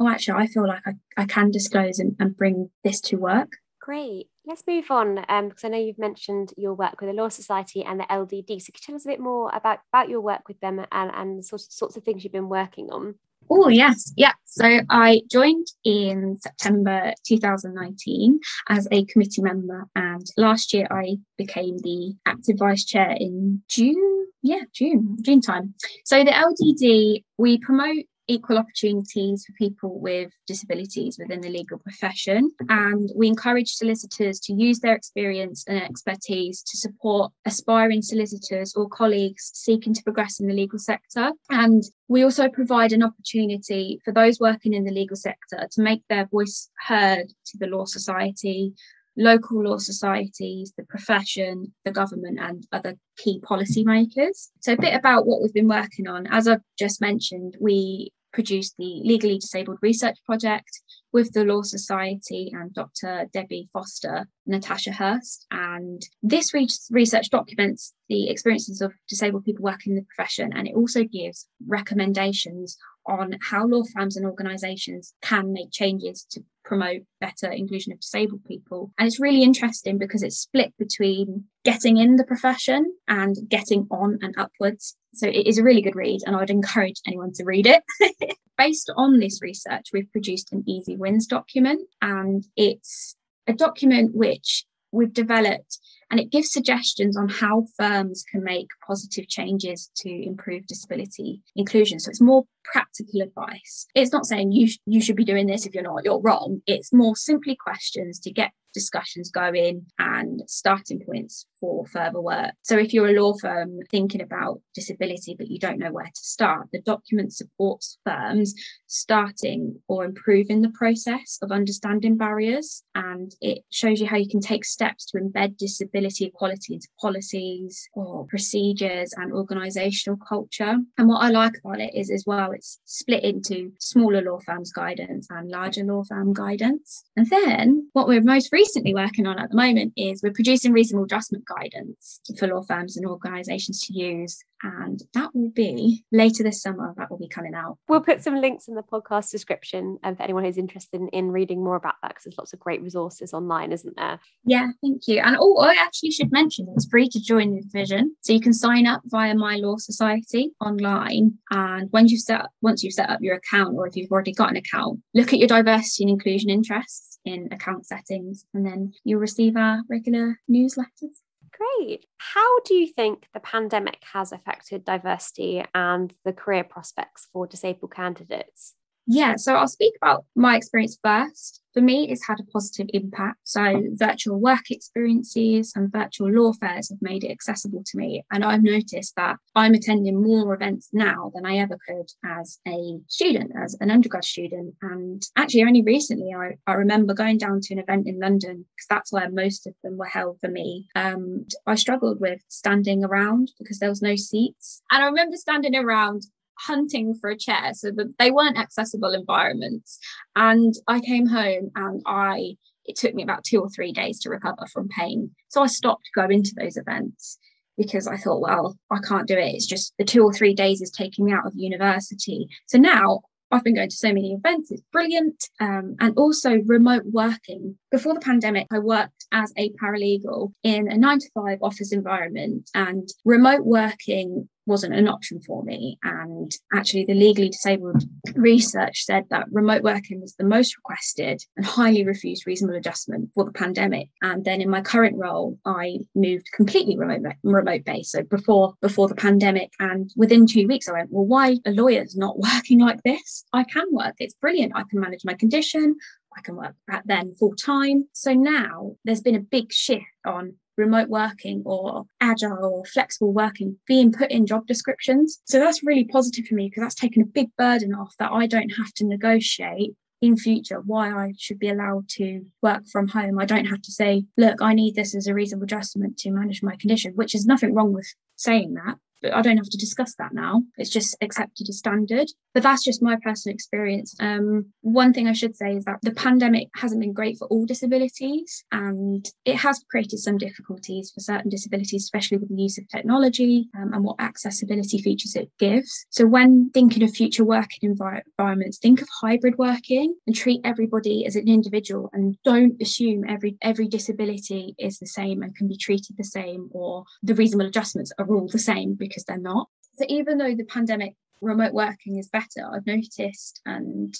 oh, 0.00 0.08
actually, 0.08 0.42
I 0.42 0.46
feel 0.46 0.66
like 0.66 0.82
I, 0.86 0.92
I 1.16 1.24
can 1.26 1.50
disclose 1.50 1.98
and, 1.98 2.16
and 2.18 2.36
bring 2.36 2.70
this 2.84 3.00
to 3.02 3.16
work. 3.16 3.52
Great. 3.80 4.28
Let's 4.46 4.64
move 4.66 4.90
on 4.90 5.24
um, 5.28 5.48
because 5.48 5.64
I 5.64 5.68
know 5.68 5.78
you've 5.78 5.98
mentioned 5.98 6.52
your 6.56 6.74
work 6.74 7.00
with 7.00 7.10
the 7.10 7.14
Law 7.14 7.28
Society 7.28 7.84
and 7.84 8.00
the 8.00 8.04
LDD. 8.04 8.60
So 8.60 8.72
could 8.72 8.80
you 8.80 8.86
tell 8.86 8.94
us 8.96 9.04
a 9.04 9.08
bit 9.08 9.20
more 9.20 9.50
about, 9.54 9.80
about 9.92 10.08
your 10.08 10.20
work 10.20 10.48
with 10.48 10.60
them 10.60 10.84
and, 10.92 11.10
and 11.14 11.38
the 11.38 11.42
sorts, 11.42 11.74
sorts 11.74 11.96
of 11.96 12.02
things 12.02 12.24
you've 12.24 12.32
been 12.32 12.48
working 12.48 12.90
on? 12.90 13.14
Oh, 13.50 13.68
yes. 13.68 14.12
Yeah. 14.16 14.32
So 14.44 14.80
I 14.90 15.22
joined 15.30 15.66
in 15.84 16.36
September 16.40 17.12
2019 17.26 18.40
as 18.68 18.88
a 18.90 19.04
committee 19.04 19.42
member. 19.42 19.86
And 19.94 20.26
last 20.36 20.72
year 20.72 20.86
I 20.90 21.18
became 21.36 21.78
the 21.78 22.14
active 22.26 22.56
vice 22.58 22.84
chair 22.84 23.14
in 23.18 23.62
June. 23.68 24.26
Yeah, 24.42 24.62
June, 24.72 25.16
June 25.22 25.40
time. 25.40 25.74
So 26.04 26.24
the 26.24 26.30
LDD, 26.30 27.24
we 27.38 27.58
promote 27.58 28.04
equal 28.28 28.58
opportunities 28.58 29.44
for 29.44 29.52
people 29.54 29.98
with 29.98 30.30
disabilities 30.46 31.18
within 31.18 31.40
the 31.40 31.48
legal 31.48 31.78
profession. 31.78 32.50
And 32.68 33.10
we 33.16 33.26
encourage 33.26 33.72
solicitors 33.72 34.38
to 34.40 34.52
use 34.52 34.80
their 34.80 34.94
experience 34.94 35.64
and 35.66 35.82
expertise 35.82 36.62
to 36.62 36.76
support 36.76 37.32
aspiring 37.46 38.02
solicitors 38.02 38.74
or 38.76 38.88
colleagues 38.88 39.50
seeking 39.54 39.94
to 39.94 40.02
progress 40.02 40.40
in 40.40 40.46
the 40.46 40.54
legal 40.54 40.78
sector. 40.78 41.32
And 41.50 41.82
we 42.06 42.22
also 42.22 42.48
provide 42.48 42.92
an 42.92 43.02
opportunity 43.02 44.00
for 44.04 44.12
those 44.12 44.38
working 44.40 44.74
in 44.74 44.84
the 44.84 44.92
legal 44.92 45.16
sector 45.16 45.66
to 45.70 45.82
make 45.82 46.02
their 46.08 46.26
voice 46.26 46.68
heard 46.86 47.28
to 47.46 47.58
the 47.58 47.66
Law 47.66 47.86
Society, 47.86 48.74
local 49.18 49.64
law 49.64 49.76
societies, 49.76 50.72
the 50.76 50.84
profession, 50.84 51.74
the 51.84 51.90
government, 51.90 52.38
and 52.40 52.66
other 52.72 52.94
key 53.18 53.40
policymakers. 53.40 54.48
So, 54.60 54.72
a 54.72 54.80
bit 54.80 54.94
about 54.94 55.26
what 55.26 55.42
we've 55.42 55.52
been 55.52 55.68
working 55.68 56.08
on. 56.08 56.26
As 56.28 56.48
I've 56.48 56.62
just 56.78 57.00
mentioned, 57.00 57.56
we 57.60 58.12
produced 58.32 58.74
the 58.78 59.00
Legally 59.04 59.38
Disabled 59.38 59.78
Research 59.82 60.16
Project 60.24 60.70
with 61.12 61.32
the 61.32 61.44
Law 61.44 61.62
Society 61.62 62.52
and 62.54 62.72
Dr. 62.72 63.26
Debbie 63.32 63.68
Foster, 63.72 64.28
Natasha 64.46 64.92
Hirst. 64.92 65.46
And 65.50 66.02
this 66.22 66.52
re- 66.54 66.68
research 66.90 67.30
documents 67.30 67.94
the 68.08 68.28
experiences 68.28 68.80
of 68.80 68.92
disabled 69.08 69.44
people 69.44 69.64
working 69.64 69.92
in 69.92 69.96
the 69.96 70.06
profession 70.14 70.52
and 70.54 70.66
it 70.66 70.74
also 70.74 71.04
gives 71.04 71.46
recommendations 71.66 72.76
on 73.06 73.38
how 73.42 73.66
law 73.66 73.82
firms 73.94 74.16
and 74.16 74.26
organisations 74.26 75.14
can 75.22 75.52
make 75.52 75.70
changes 75.70 76.26
to 76.30 76.42
promote 76.68 77.00
better 77.18 77.50
inclusion 77.50 77.92
of 77.92 78.00
disabled 78.00 78.44
people. 78.44 78.92
And 78.98 79.08
it's 79.08 79.18
really 79.18 79.42
interesting 79.42 79.96
because 79.96 80.22
it's 80.22 80.36
split 80.36 80.74
between 80.78 81.44
getting 81.64 81.96
in 81.96 82.16
the 82.16 82.24
profession 82.24 82.94
and 83.08 83.34
getting 83.48 83.86
on 83.90 84.18
and 84.20 84.34
upwards. 84.36 84.94
So 85.14 85.26
it 85.26 85.46
is 85.46 85.58
a 85.58 85.64
really 85.64 85.80
good 85.80 85.96
read, 85.96 86.20
and 86.26 86.36
I 86.36 86.40
would 86.40 86.50
encourage 86.50 87.00
anyone 87.06 87.32
to 87.34 87.44
read 87.44 87.66
it. 87.66 87.82
Based 88.58 88.92
on 88.96 89.18
this 89.18 89.40
research, 89.40 89.86
we've 89.92 90.12
produced 90.12 90.52
an 90.52 90.62
Easy 90.66 90.96
Wins 90.96 91.26
document, 91.26 91.88
and 92.02 92.44
it's 92.56 93.16
a 93.46 93.54
document 93.54 94.14
which 94.14 94.66
we've 94.92 95.12
developed 95.12 95.78
and 96.10 96.20
it 96.20 96.30
gives 96.30 96.52
suggestions 96.52 97.16
on 97.16 97.28
how 97.28 97.64
firms 97.76 98.24
can 98.30 98.42
make 98.42 98.68
positive 98.86 99.28
changes 99.28 99.90
to 99.96 100.10
improve 100.10 100.66
disability 100.66 101.42
inclusion. 101.56 101.98
So 102.00 102.10
it's 102.10 102.20
more 102.20 102.44
practical 102.64 103.22
advice. 103.22 103.86
It's 103.94 104.12
not 104.12 104.26
saying 104.26 104.52
you, 104.52 104.68
sh- 104.68 104.78
you 104.86 105.00
should 105.00 105.16
be 105.16 105.24
doing 105.24 105.46
this 105.46 105.66
if 105.66 105.74
you're 105.74 105.82
not, 105.82 106.04
you're 106.04 106.20
wrong. 106.20 106.60
It's 106.66 106.92
more 106.92 107.16
simply 107.16 107.56
questions 107.56 108.18
to 108.20 108.32
get 108.32 108.52
discussions 108.74 109.30
going 109.30 109.86
and 109.98 110.42
starting 110.46 111.00
points 111.00 111.46
for 111.60 111.86
further 111.86 112.20
work. 112.20 112.52
So 112.62 112.78
if 112.78 112.92
you're 112.92 113.08
a 113.08 113.20
law 113.20 113.34
firm 113.40 113.78
thinking 113.90 114.20
about 114.20 114.60
disability 114.74 115.34
but 115.36 115.48
you 115.48 115.58
don't 115.58 115.78
know 115.78 115.90
where 115.90 116.04
to 116.04 116.12
start, 116.14 116.68
the 116.72 116.80
document 116.80 117.32
supports 117.32 117.98
firms 118.04 118.54
starting 118.88 119.80
or 119.86 120.04
improving 120.04 120.62
the 120.62 120.70
process 120.70 121.38
of 121.42 121.52
understanding 121.52 122.16
barriers 122.16 122.82
and 122.94 123.34
it 123.40 123.62
shows 123.70 124.00
you 124.00 124.06
how 124.06 124.16
you 124.16 124.28
can 124.28 124.40
take 124.40 124.64
steps 124.64 125.06
to 125.06 125.18
embed 125.18 125.56
disability 125.56 126.24
equality 126.24 126.74
into 126.74 126.88
policies 127.00 127.88
or 127.92 128.26
procedures 128.26 129.12
and 129.16 129.32
organisational 129.32 130.16
culture. 130.26 130.76
And 130.96 131.08
what 131.08 131.22
I 131.22 131.28
like 131.28 131.52
about 131.62 131.80
it 131.80 131.94
is 131.94 132.10
as 132.10 132.24
well 132.26 132.52
it's 132.52 132.80
split 132.84 133.22
into 133.22 133.72
smaller 133.78 134.22
law 134.22 134.38
firms 134.44 134.72
guidance 134.72 135.28
and 135.30 135.50
larger 135.50 135.84
law 135.84 136.02
firm 136.04 136.32
guidance. 136.32 137.04
And 137.16 137.28
then 137.28 137.90
what 137.92 138.08
we're 138.08 138.22
most 138.22 138.52
recently 138.52 138.94
working 138.94 139.26
on 139.26 139.38
at 139.38 139.50
the 139.50 139.56
moment 139.56 139.92
is 139.96 140.22
we're 140.22 140.32
producing 140.32 140.72
reasonable 140.72 141.04
adjustment 141.04 141.44
guidance 141.46 142.20
for 142.38 142.48
law 142.48 142.62
firms 142.62 142.96
and 142.96 143.06
organisations 143.06 143.86
to 143.86 143.92
use. 143.92 144.38
And 144.62 145.00
that 145.14 145.34
will 145.34 145.50
be 145.50 146.04
later 146.10 146.42
this 146.42 146.62
summer, 146.62 146.94
that 146.96 147.10
will 147.10 147.18
be 147.18 147.28
coming 147.28 147.54
out. 147.54 147.78
We'll 147.88 148.00
put 148.00 148.22
some 148.22 148.40
links 148.40 148.68
in 148.68 148.74
the 148.74 148.82
podcast 148.82 149.30
description 149.30 149.98
um, 150.02 150.16
for 150.16 150.22
anyone 150.22 150.44
who's 150.44 150.58
interested 150.58 151.00
in, 151.00 151.08
in 151.08 151.30
reading 151.30 151.62
more 151.62 151.76
about 151.76 151.94
that 152.02 152.08
because 152.08 152.24
there's 152.24 152.38
lots 152.38 152.52
of 152.52 152.58
great 152.58 152.82
resources 152.82 153.32
online, 153.32 153.72
isn't 153.72 153.96
there? 153.96 154.18
Yeah, 154.44 154.68
thank 154.82 155.06
you. 155.06 155.20
And 155.20 155.36
oh, 155.38 155.58
I 155.58 155.74
actually 155.74 156.10
should 156.10 156.32
mention 156.32 156.72
it's 156.74 156.88
free 156.88 157.08
to 157.08 157.20
join 157.20 157.54
the 157.54 157.62
division. 157.62 158.16
So 158.22 158.32
you 158.32 158.40
can 158.40 158.52
sign 158.52 158.86
up 158.86 159.02
via 159.06 159.34
My 159.34 159.56
Law 159.56 159.76
Society 159.76 160.50
online. 160.60 161.38
And 161.50 161.88
once 161.92 162.10
you've 162.10 162.20
set 162.20 162.40
up, 162.40 162.50
once 162.62 162.82
you've 162.82 162.94
set 162.94 163.10
up 163.10 163.20
your 163.20 163.36
account, 163.36 163.74
or 163.76 163.86
if 163.86 163.96
you've 163.96 164.10
already 164.10 164.32
got 164.32 164.50
an 164.50 164.56
account, 164.56 165.00
look 165.14 165.32
at 165.32 165.38
your 165.38 165.48
diversity 165.48 166.04
and 166.04 166.10
inclusion 166.10 166.50
interests 166.50 167.18
in 167.24 167.48
account 167.52 167.86
settings, 167.86 168.44
and 168.54 168.66
then 168.66 168.92
you'll 169.04 169.20
receive 169.20 169.56
our 169.56 169.82
regular 169.88 170.40
newsletters. 170.50 171.20
Great. 171.52 172.06
How 172.18 172.60
do 172.60 172.74
you 172.74 172.86
think 172.86 173.26
the 173.32 173.40
pandemic 173.40 173.98
has 174.12 174.32
affected 174.32 174.84
diversity 174.84 175.64
and 175.74 176.12
the 176.24 176.32
career 176.32 176.64
prospects 176.64 177.28
for 177.32 177.46
disabled 177.46 177.92
candidates? 177.94 178.74
Yeah, 179.10 179.36
so 179.36 179.54
I'll 179.54 179.68
speak 179.68 179.94
about 180.02 180.26
my 180.36 180.54
experience 180.54 180.98
first. 181.02 181.62
For 181.72 181.80
me, 181.80 182.10
it's 182.10 182.26
had 182.26 182.40
a 182.40 182.52
positive 182.52 182.88
impact. 182.92 183.38
So, 183.44 183.82
virtual 183.92 184.38
work 184.38 184.70
experiences 184.70 185.72
and 185.74 185.90
virtual 185.90 186.30
law 186.30 186.52
fairs 186.52 186.90
have 186.90 187.00
made 187.00 187.24
it 187.24 187.30
accessible 187.30 187.82
to 187.86 187.96
me. 187.96 188.22
And 188.30 188.44
I've 188.44 188.62
noticed 188.62 189.14
that 189.16 189.36
I'm 189.54 189.72
attending 189.72 190.22
more 190.22 190.52
events 190.52 190.90
now 190.92 191.30
than 191.34 191.46
I 191.46 191.56
ever 191.56 191.78
could 191.88 192.10
as 192.22 192.58
a 192.66 192.98
student, 193.06 193.52
as 193.58 193.76
an 193.80 193.90
undergrad 193.90 194.24
student. 194.24 194.74
And 194.82 195.22
actually, 195.36 195.62
only 195.62 195.82
recently, 195.82 196.34
I, 196.34 196.56
I 196.66 196.74
remember 196.74 197.14
going 197.14 197.38
down 197.38 197.60
to 197.62 197.74
an 197.74 197.80
event 197.80 198.06
in 198.06 198.20
London 198.20 198.66
because 198.76 198.86
that's 198.90 199.12
where 199.12 199.30
most 199.30 199.66
of 199.66 199.74
them 199.82 199.96
were 199.96 200.04
held 200.04 200.38
for 200.40 200.48
me. 200.48 200.86
Um, 200.94 201.46
I 201.66 201.76
struggled 201.76 202.20
with 202.20 202.42
standing 202.48 203.04
around 203.04 203.52
because 203.58 203.78
there 203.78 203.88
was 203.88 204.02
no 204.02 204.16
seats. 204.16 204.82
And 204.90 205.02
I 205.02 205.06
remember 205.06 205.36
standing 205.36 205.76
around 205.76 206.24
hunting 206.66 207.14
for 207.14 207.30
a 207.30 207.38
chair 207.38 207.72
so 207.74 207.90
that 207.90 208.14
they 208.18 208.30
weren't 208.30 208.58
accessible 208.58 209.12
environments. 209.14 209.98
And 210.36 210.74
i 210.86 211.00
came 211.00 211.26
home 211.26 211.70
and 211.74 212.02
i 212.06 212.56
it 212.84 212.96
took 212.96 213.14
me 213.14 213.22
about 213.22 213.44
two 213.44 213.60
or 213.60 213.68
three 213.68 213.92
days 213.92 214.18
to 214.20 214.30
recover 214.30 214.66
from 214.72 214.88
pain. 214.88 215.30
So 215.48 215.62
i 215.62 215.66
stopped 215.66 216.08
going 216.14 216.42
to 216.42 216.54
those 216.56 216.76
events 216.76 217.38
because 217.76 218.06
i 218.06 218.16
thought 218.16 218.40
well 218.40 218.76
i 218.90 218.98
can't 218.98 219.28
do 219.28 219.36
it. 219.36 219.54
It's 219.54 219.66
just 219.66 219.92
the 219.98 220.04
two 220.04 220.22
or 220.22 220.32
three 220.32 220.54
days 220.54 220.80
is 220.80 220.90
taking 220.90 221.24
me 221.26 221.32
out 221.32 221.46
of 221.46 221.52
university. 221.54 222.48
So 222.66 222.78
now 222.78 223.20
I've 223.50 223.64
been 223.64 223.74
going 223.74 223.88
to 223.88 223.96
so 223.96 224.12
many 224.12 224.34
events, 224.34 224.70
it's 224.70 224.82
brilliant. 224.92 225.42
Um, 225.60 225.96
and 226.00 226.16
also 226.16 226.58
remote 226.66 227.04
working. 227.06 227.78
Before 227.90 228.14
the 228.14 228.20
pandemic, 228.20 228.66
I 228.70 228.78
worked 228.78 229.26
as 229.32 229.52
a 229.56 229.70
paralegal 229.82 230.52
in 230.62 230.90
a 230.90 230.96
nine 230.96 231.18
to 231.18 231.30
five 231.34 231.58
office 231.62 231.92
environment, 231.92 232.70
and 232.74 233.08
remote 233.24 233.64
working 233.64 234.48
wasn't 234.68 234.94
an 234.94 235.08
option 235.08 235.40
for 235.40 235.64
me. 235.64 235.98
And 236.02 236.52
actually, 236.72 237.04
the 237.04 237.14
legally 237.14 237.48
disabled 237.48 238.04
research 238.34 239.04
said 239.04 239.24
that 239.30 239.46
remote 239.50 239.82
working 239.82 240.20
was 240.20 240.34
the 240.34 240.44
most 240.44 240.76
requested 240.76 241.42
and 241.56 241.66
highly 241.66 242.04
refused 242.04 242.46
reasonable 242.46 242.76
adjustment 242.76 243.30
for 243.34 243.44
the 243.44 243.52
pandemic. 243.52 244.08
And 244.22 244.44
then 244.44 244.60
in 244.60 244.70
my 244.70 244.82
current 244.82 245.16
role, 245.16 245.58
I 245.64 245.98
moved 246.14 246.46
completely 246.54 246.96
remote 246.96 247.34
remote 247.42 247.84
based. 247.84 248.12
So 248.12 248.22
before 248.22 248.74
before 248.80 249.08
the 249.08 249.14
pandemic, 249.14 249.72
and 249.80 250.10
within 250.16 250.46
two 250.46 250.68
weeks, 250.68 250.88
I 250.88 250.92
went, 250.92 251.10
well, 251.10 251.26
why 251.26 251.56
are 251.66 251.72
lawyers 251.72 252.16
not 252.16 252.38
working 252.54 252.80
like 252.80 253.02
this? 253.02 253.44
I 253.52 253.64
can 253.64 253.86
work. 253.90 254.14
It's 254.18 254.34
brilliant. 254.34 254.72
I 254.74 254.84
can 254.88 255.00
manage 255.00 255.24
my 255.24 255.34
condition. 255.34 255.96
I 256.36 256.42
can 256.42 256.56
work 256.56 256.74
at 256.90 257.02
then 257.06 257.34
full 257.34 257.54
time. 257.54 258.08
So 258.12 258.32
now 258.32 258.96
there's 259.04 259.20
been 259.20 259.34
a 259.34 259.40
big 259.40 259.72
shift 259.72 260.04
on 260.24 260.54
remote 260.78 261.08
working 261.08 261.62
or 261.66 262.04
agile 262.20 262.64
or 262.64 262.84
flexible 262.86 263.32
working 263.32 263.76
being 263.86 264.12
put 264.12 264.30
in 264.30 264.46
job 264.46 264.66
descriptions. 264.66 265.40
So 265.44 265.58
that's 265.58 265.82
really 265.82 266.04
positive 266.04 266.46
for 266.46 266.54
me 266.54 266.68
because 266.68 266.82
that's 266.82 266.94
taken 266.94 267.22
a 267.22 267.26
big 267.26 267.48
burden 267.58 267.94
off 267.94 268.14
that 268.18 268.32
I 268.32 268.46
don't 268.46 268.70
have 268.70 268.92
to 268.94 269.06
negotiate 269.06 269.94
in 270.20 270.36
future 270.36 270.80
why 270.84 271.10
I 271.10 271.32
should 271.38 271.58
be 271.58 271.68
allowed 271.68 272.08
to 272.10 272.44
work 272.62 272.86
from 272.90 273.08
home. 273.08 273.38
I 273.38 273.44
don't 273.44 273.66
have 273.66 273.82
to 273.82 273.92
say, 273.92 274.24
look, 274.36 274.60
I 274.60 274.74
need 274.74 274.94
this 274.94 275.14
as 275.14 275.26
a 275.26 275.34
reasonable 275.34 275.64
adjustment 275.64 276.16
to 276.18 276.30
manage 276.30 276.62
my 276.62 276.76
condition, 276.76 277.12
which 277.14 277.34
is 277.34 277.46
nothing 277.46 277.74
wrong 277.74 277.92
with 277.92 278.12
saying 278.36 278.74
that 278.74 278.96
I 279.24 279.42
don't 279.42 279.56
have 279.56 279.68
to 279.70 279.78
discuss 279.78 280.14
that 280.16 280.32
now. 280.32 280.62
It's 280.76 280.90
just 280.90 281.16
accepted 281.20 281.68
as 281.68 281.78
standard. 281.78 282.28
But 282.54 282.62
that's 282.62 282.84
just 282.84 283.02
my 283.02 283.16
personal 283.22 283.54
experience. 283.54 284.16
Um, 284.20 284.66
one 284.80 285.12
thing 285.12 285.28
I 285.28 285.32
should 285.32 285.56
say 285.56 285.76
is 285.76 285.84
that 285.84 285.98
the 286.02 286.12
pandemic 286.12 286.68
hasn't 286.74 287.00
been 287.00 287.12
great 287.12 287.38
for 287.38 287.46
all 287.48 287.66
disabilities, 287.66 288.64
and 288.72 289.28
it 289.44 289.56
has 289.56 289.84
created 289.90 290.18
some 290.18 290.38
difficulties 290.38 291.12
for 291.14 291.20
certain 291.20 291.50
disabilities, 291.50 292.02
especially 292.02 292.38
with 292.38 292.48
the 292.48 292.60
use 292.60 292.78
of 292.78 292.88
technology 292.88 293.68
um, 293.76 293.92
and 293.92 294.02
what 294.02 294.20
accessibility 294.20 294.98
features 294.98 295.36
it 295.36 295.50
gives. 295.58 296.06
So, 296.10 296.26
when 296.26 296.70
thinking 296.70 297.02
of 297.02 297.10
future 297.10 297.44
working 297.44 297.94
envir- 297.94 298.22
environments, 298.38 298.78
think 298.78 299.02
of 299.02 299.08
hybrid 299.20 299.58
working 299.58 300.16
and 300.26 300.34
treat 300.34 300.60
everybody 300.64 301.26
as 301.26 301.36
an 301.36 301.48
individual, 301.48 302.10
and 302.12 302.36
don't 302.44 302.80
assume 302.80 303.24
every 303.28 303.56
every 303.62 303.88
disability 303.88 304.74
is 304.78 304.98
the 304.98 305.06
same 305.06 305.42
and 305.42 305.54
can 305.54 305.68
be 305.68 305.76
treated 305.76 306.16
the 306.16 306.24
same, 306.24 306.68
or 306.72 307.04
the 307.22 307.34
reasonable 307.34 307.66
adjustments 307.66 308.12
are 308.18 308.26
all 308.26 308.48
the 308.48 308.58
same 308.58 308.94
because 309.08 309.24
they're 309.24 309.38
not. 309.38 309.68
So 309.96 310.04
even 310.08 310.38
though 310.38 310.54
the 310.54 310.64
pandemic 310.64 311.14
remote 311.40 311.72
working 311.72 312.18
is 312.18 312.28
better, 312.28 312.68
I've 312.72 312.86
noticed 312.86 313.60
and 313.66 314.14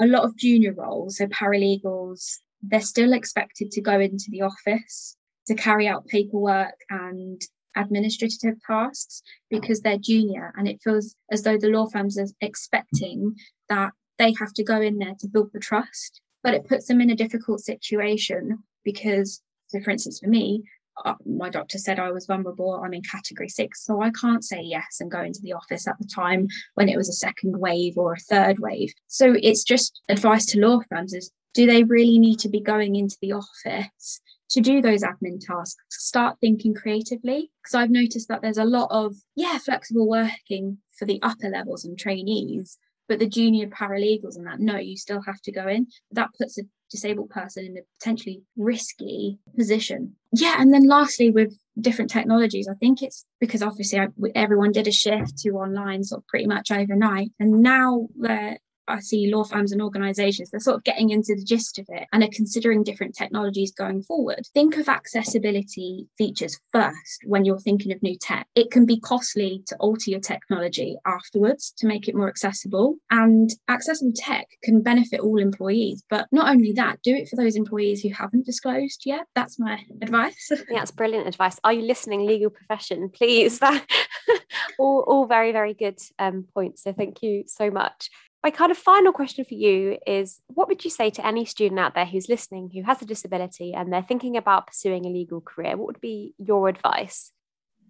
a 0.00 0.06
lot 0.06 0.24
of 0.24 0.36
junior 0.36 0.72
roles, 0.72 1.18
so 1.18 1.26
paralegals, 1.26 2.38
they're 2.62 2.80
still 2.80 3.12
expected 3.12 3.70
to 3.72 3.80
go 3.80 4.00
into 4.00 4.26
the 4.30 4.42
office 4.42 5.16
to 5.46 5.54
carry 5.54 5.88
out 5.88 6.06
paperwork 6.06 6.74
and 6.90 7.40
administrative 7.76 8.56
tasks 8.66 9.22
because 9.48 9.80
they're 9.80 9.98
junior 9.98 10.52
and 10.56 10.66
it 10.66 10.80
feels 10.82 11.14
as 11.30 11.42
though 11.42 11.56
the 11.56 11.68
law 11.68 11.86
firms 11.86 12.18
are 12.18 12.26
expecting 12.40 13.34
that 13.68 13.92
they 14.18 14.34
have 14.38 14.52
to 14.52 14.64
go 14.64 14.80
in 14.80 14.98
there 14.98 15.14
to 15.18 15.28
build 15.28 15.50
the 15.52 15.60
trust 15.60 16.20
but 16.42 16.52
it 16.52 16.66
puts 16.66 16.86
them 16.86 17.00
in 17.00 17.10
a 17.10 17.14
difficult 17.14 17.60
situation 17.60 18.58
because 18.84 19.40
so 19.68 19.80
for 19.80 19.90
instance 19.90 20.18
for 20.18 20.28
me 20.28 20.64
uh, 21.04 21.14
my 21.26 21.50
doctor 21.50 21.78
said 21.78 21.98
I 21.98 22.12
was 22.12 22.26
vulnerable. 22.26 22.74
I'm 22.74 22.94
in 22.94 23.02
category 23.02 23.48
six, 23.48 23.84
so 23.84 24.00
I 24.02 24.10
can't 24.10 24.44
say 24.44 24.60
yes 24.62 24.98
and 25.00 25.10
go 25.10 25.22
into 25.22 25.40
the 25.42 25.52
office 25.52 25.86
at 25.86 25.98
the 25.98 26.06
time 26.06 26.48
when 26.74 26.88
it 26.88 26.96
was 26.96 27.08
a 27.08 27.14
second 27.14 27.58
wave 27.58 27.96
or 27.96 28.12
a 28.12 28.18
third 28.18 28.58
wave. 28.58 28.92
So 29.06 29.34
it's 29.42 29.64
just 29.64 30.00
advice 30.08 30.46
to 30.46 30.60
law 30.60 30.80
firms 30.88 31.14
is 31.14 31.30
do 31.54 31.66
they 31.66 31.82
really 31.82 32.18
need 32.18 32.38
to 32.40 32.48
be 32.48 32.60
going 32.60 32.96
into 32.96 33.16
the 33.20 33.32
office 33.32 34.20
to 34.50 34.60
do 34.60 34.80
those 34.80 35.02
admin 35.02 35.40
tasks? 35.40 35.82
Start 35.90 36.38
thinking 36.40 36.74
creatively 36.74 37.50
because 37.62 37.74
I've 37.74 37.90
noticed 37.90 38.28
that 38.28 38.42
there's 38.42 38.58
a 38.58 38.64
lot 38.64 38.88
of, 38.90 39.16
yeah, 39.36 39.58
flexible 39.58 40.08
working 40.08 40.78
for 40.98 41.06
the 41.06 41.20
upper 41.22 41.48
levels 41.48 41.84
and 41.84 41.98
trainees, 41.98 42.78
but 43.08 43.18
the 43.18 43.28
junior 43.28 43.66
paralegals 43.66 44.36
and 44.36 44.46
that, 44.46 44.60
no, 44.60 44.76
you 44.76 44.96
still 44.96 45.22
have 45.22 45.40
to 45.42 45.52
go 45.52 45.66
in. 45.66 45.88
That 46.12 46.30
puts 46.38 46.58
a 46.58 46.62
disabled 46.90 47.30
person 47.30 47.64
in 47.64 47.76
a 47.76 47.80
potentially 47.98 48.42
risky 48.56 49.38
position. 49.56 50.16
Yeah, 50.32 50.56
and 50.58 50.72
then 50.72 50.86
lastly, 50.86 51.30
with 51.30 51.56
different 51.80 52.10
technologies, 52.10 52.68
I 52.68 52.74
think 52.74 53.02
it's 53.02 53.24
because 53.40 53.62
obviously 53.62 54.00
I, 54.00 54.08
everyone 54.34 54.72
did 54.72 54.88
a 54.88 54.92
shift 54.92 55.38
to 55.38 55.50
online 55.50 56.04
sort 56.04 56.20
of 56.22 56.26
pretty 56.26 56.46
much 56.46 56.70
overnight, 56.70 57.30
and 57.38 57.62
now 57.62 58.08
they're 58.16 58.58
I 58.88 59.00
see 59.00 59.32
law 59.32 59.44
firms 59.44 59.72
and 59.72 59.82
organizations, 59.82 60.50
they're 60.50 60.60
sort 60.60 60.76
of 60.76 60.84
getting 60.84 61.10
into 61.10 61.34
the 61.34 61.44
gist 61.44 61.78
of 61.78 61.86
it 61.88 62.06
and 62.12 62.22
are 62.22 62.28
considering 62.32 62.82
different 62.82 63.14
technologies 63.14 63.72
going 63.72 64.02
forward. 64.02 64.46
Think 64.52 64.76
of 64.76 64.88
accessibility 64.88 66.08
features 66.18 66.58
first 66.72 67.24
when 67.24 67.44
you're 67.44 67.58
thinking 67.58 67.92
of 67.92 68.02
new 68.02 68.16
tech. 68.20 68.46
It 68.54 68.70
can 68.70 68.86
be 68.86 69.00
costly 69.00 69.62
to 69.66 69.76
alter 69.76 70.10
your 70.10 70.20
technology 70.20 70.96
afterwards 71.06 71.72
to 71.78 71.86
make 71.86 72.08
it 72.08 72.14
more 72.14 72.28
accessible. 72.28 72.96
And 73.10 73.50
accessible 73.68 74.12
tech 74.14 74.46
can 74.62 74.82
benefit 74.82 75.20
all 75.20 75.38
employees. 75.38 76.02
But 76.08 76.26
not 76.32 76.50
only 76.50 76.72
that, 76.72 77.00
do 77.02 77.14
it 77.14 77.28
for 77.28 77.36
those 77.36 77.56
employees 77.56 78.02
who 78.02 78.10
haven't 78.10 78.46
disclosed 78.46 79.02
yet. 79.04 79.26
That's 79.34 79.58
my 79.58 79.80
advice. 80.02 80.48
yeah, 80.50 80.78
that's 80.78 80.90
brilliant 80.90 81.28
advice. 81.28 81.58
Are 81.64 81.72
you 81.72 81.82
listening, 81.82 82.26
legal 82.26 82.50
profession? 82.50 83.10
Please. 83.10 83.58
That 83.58 83.86
all, 84.78 85.04
all 85.06 85.26
very, 85.26 85.52
very 85.52 85.74
good 85.74 85.98
um, 86.18 86.46
points. 86.54 86.82
So 86.82 86.92
thank 86.92 87.22
you 87.22 87.44
so 87.46 87.70
much. 87.70 88.10
My 88.42 88.50
kind 88.50 88.70
of 88.70 88.78
final 88.78 89.12
question 89.12 89.44
for 89.44 89.54
you 89.54 89.98
is 90.06 90.40
what 90.48 90.68
would 90.68 90.82
you 90.82 90.90
say 90.90 91.10
to 91.10 91.26
any 91.26 91.44
student 91.44 91.78
out 91.78 91.94
there 91.94 92.06
who's 92.06 92.28
listening 92.28 92.70
who 92.72 92.82
has 92.82 93.02
a 93.02 93.04
disability 93.04 93.74
and 93.74 93.92
they're 93.92 94.02
thinking 94.02 94.36
about 94.36 94.66
pursuing 94.66 95.04
a 95.04 95.10
legal 95.10 95.42
career? 95.42 95.76
What 95.76 95.86
would 95.86 96.00
be 96.00 96.34
your 96.38 96.68
advice? 96.68 97.32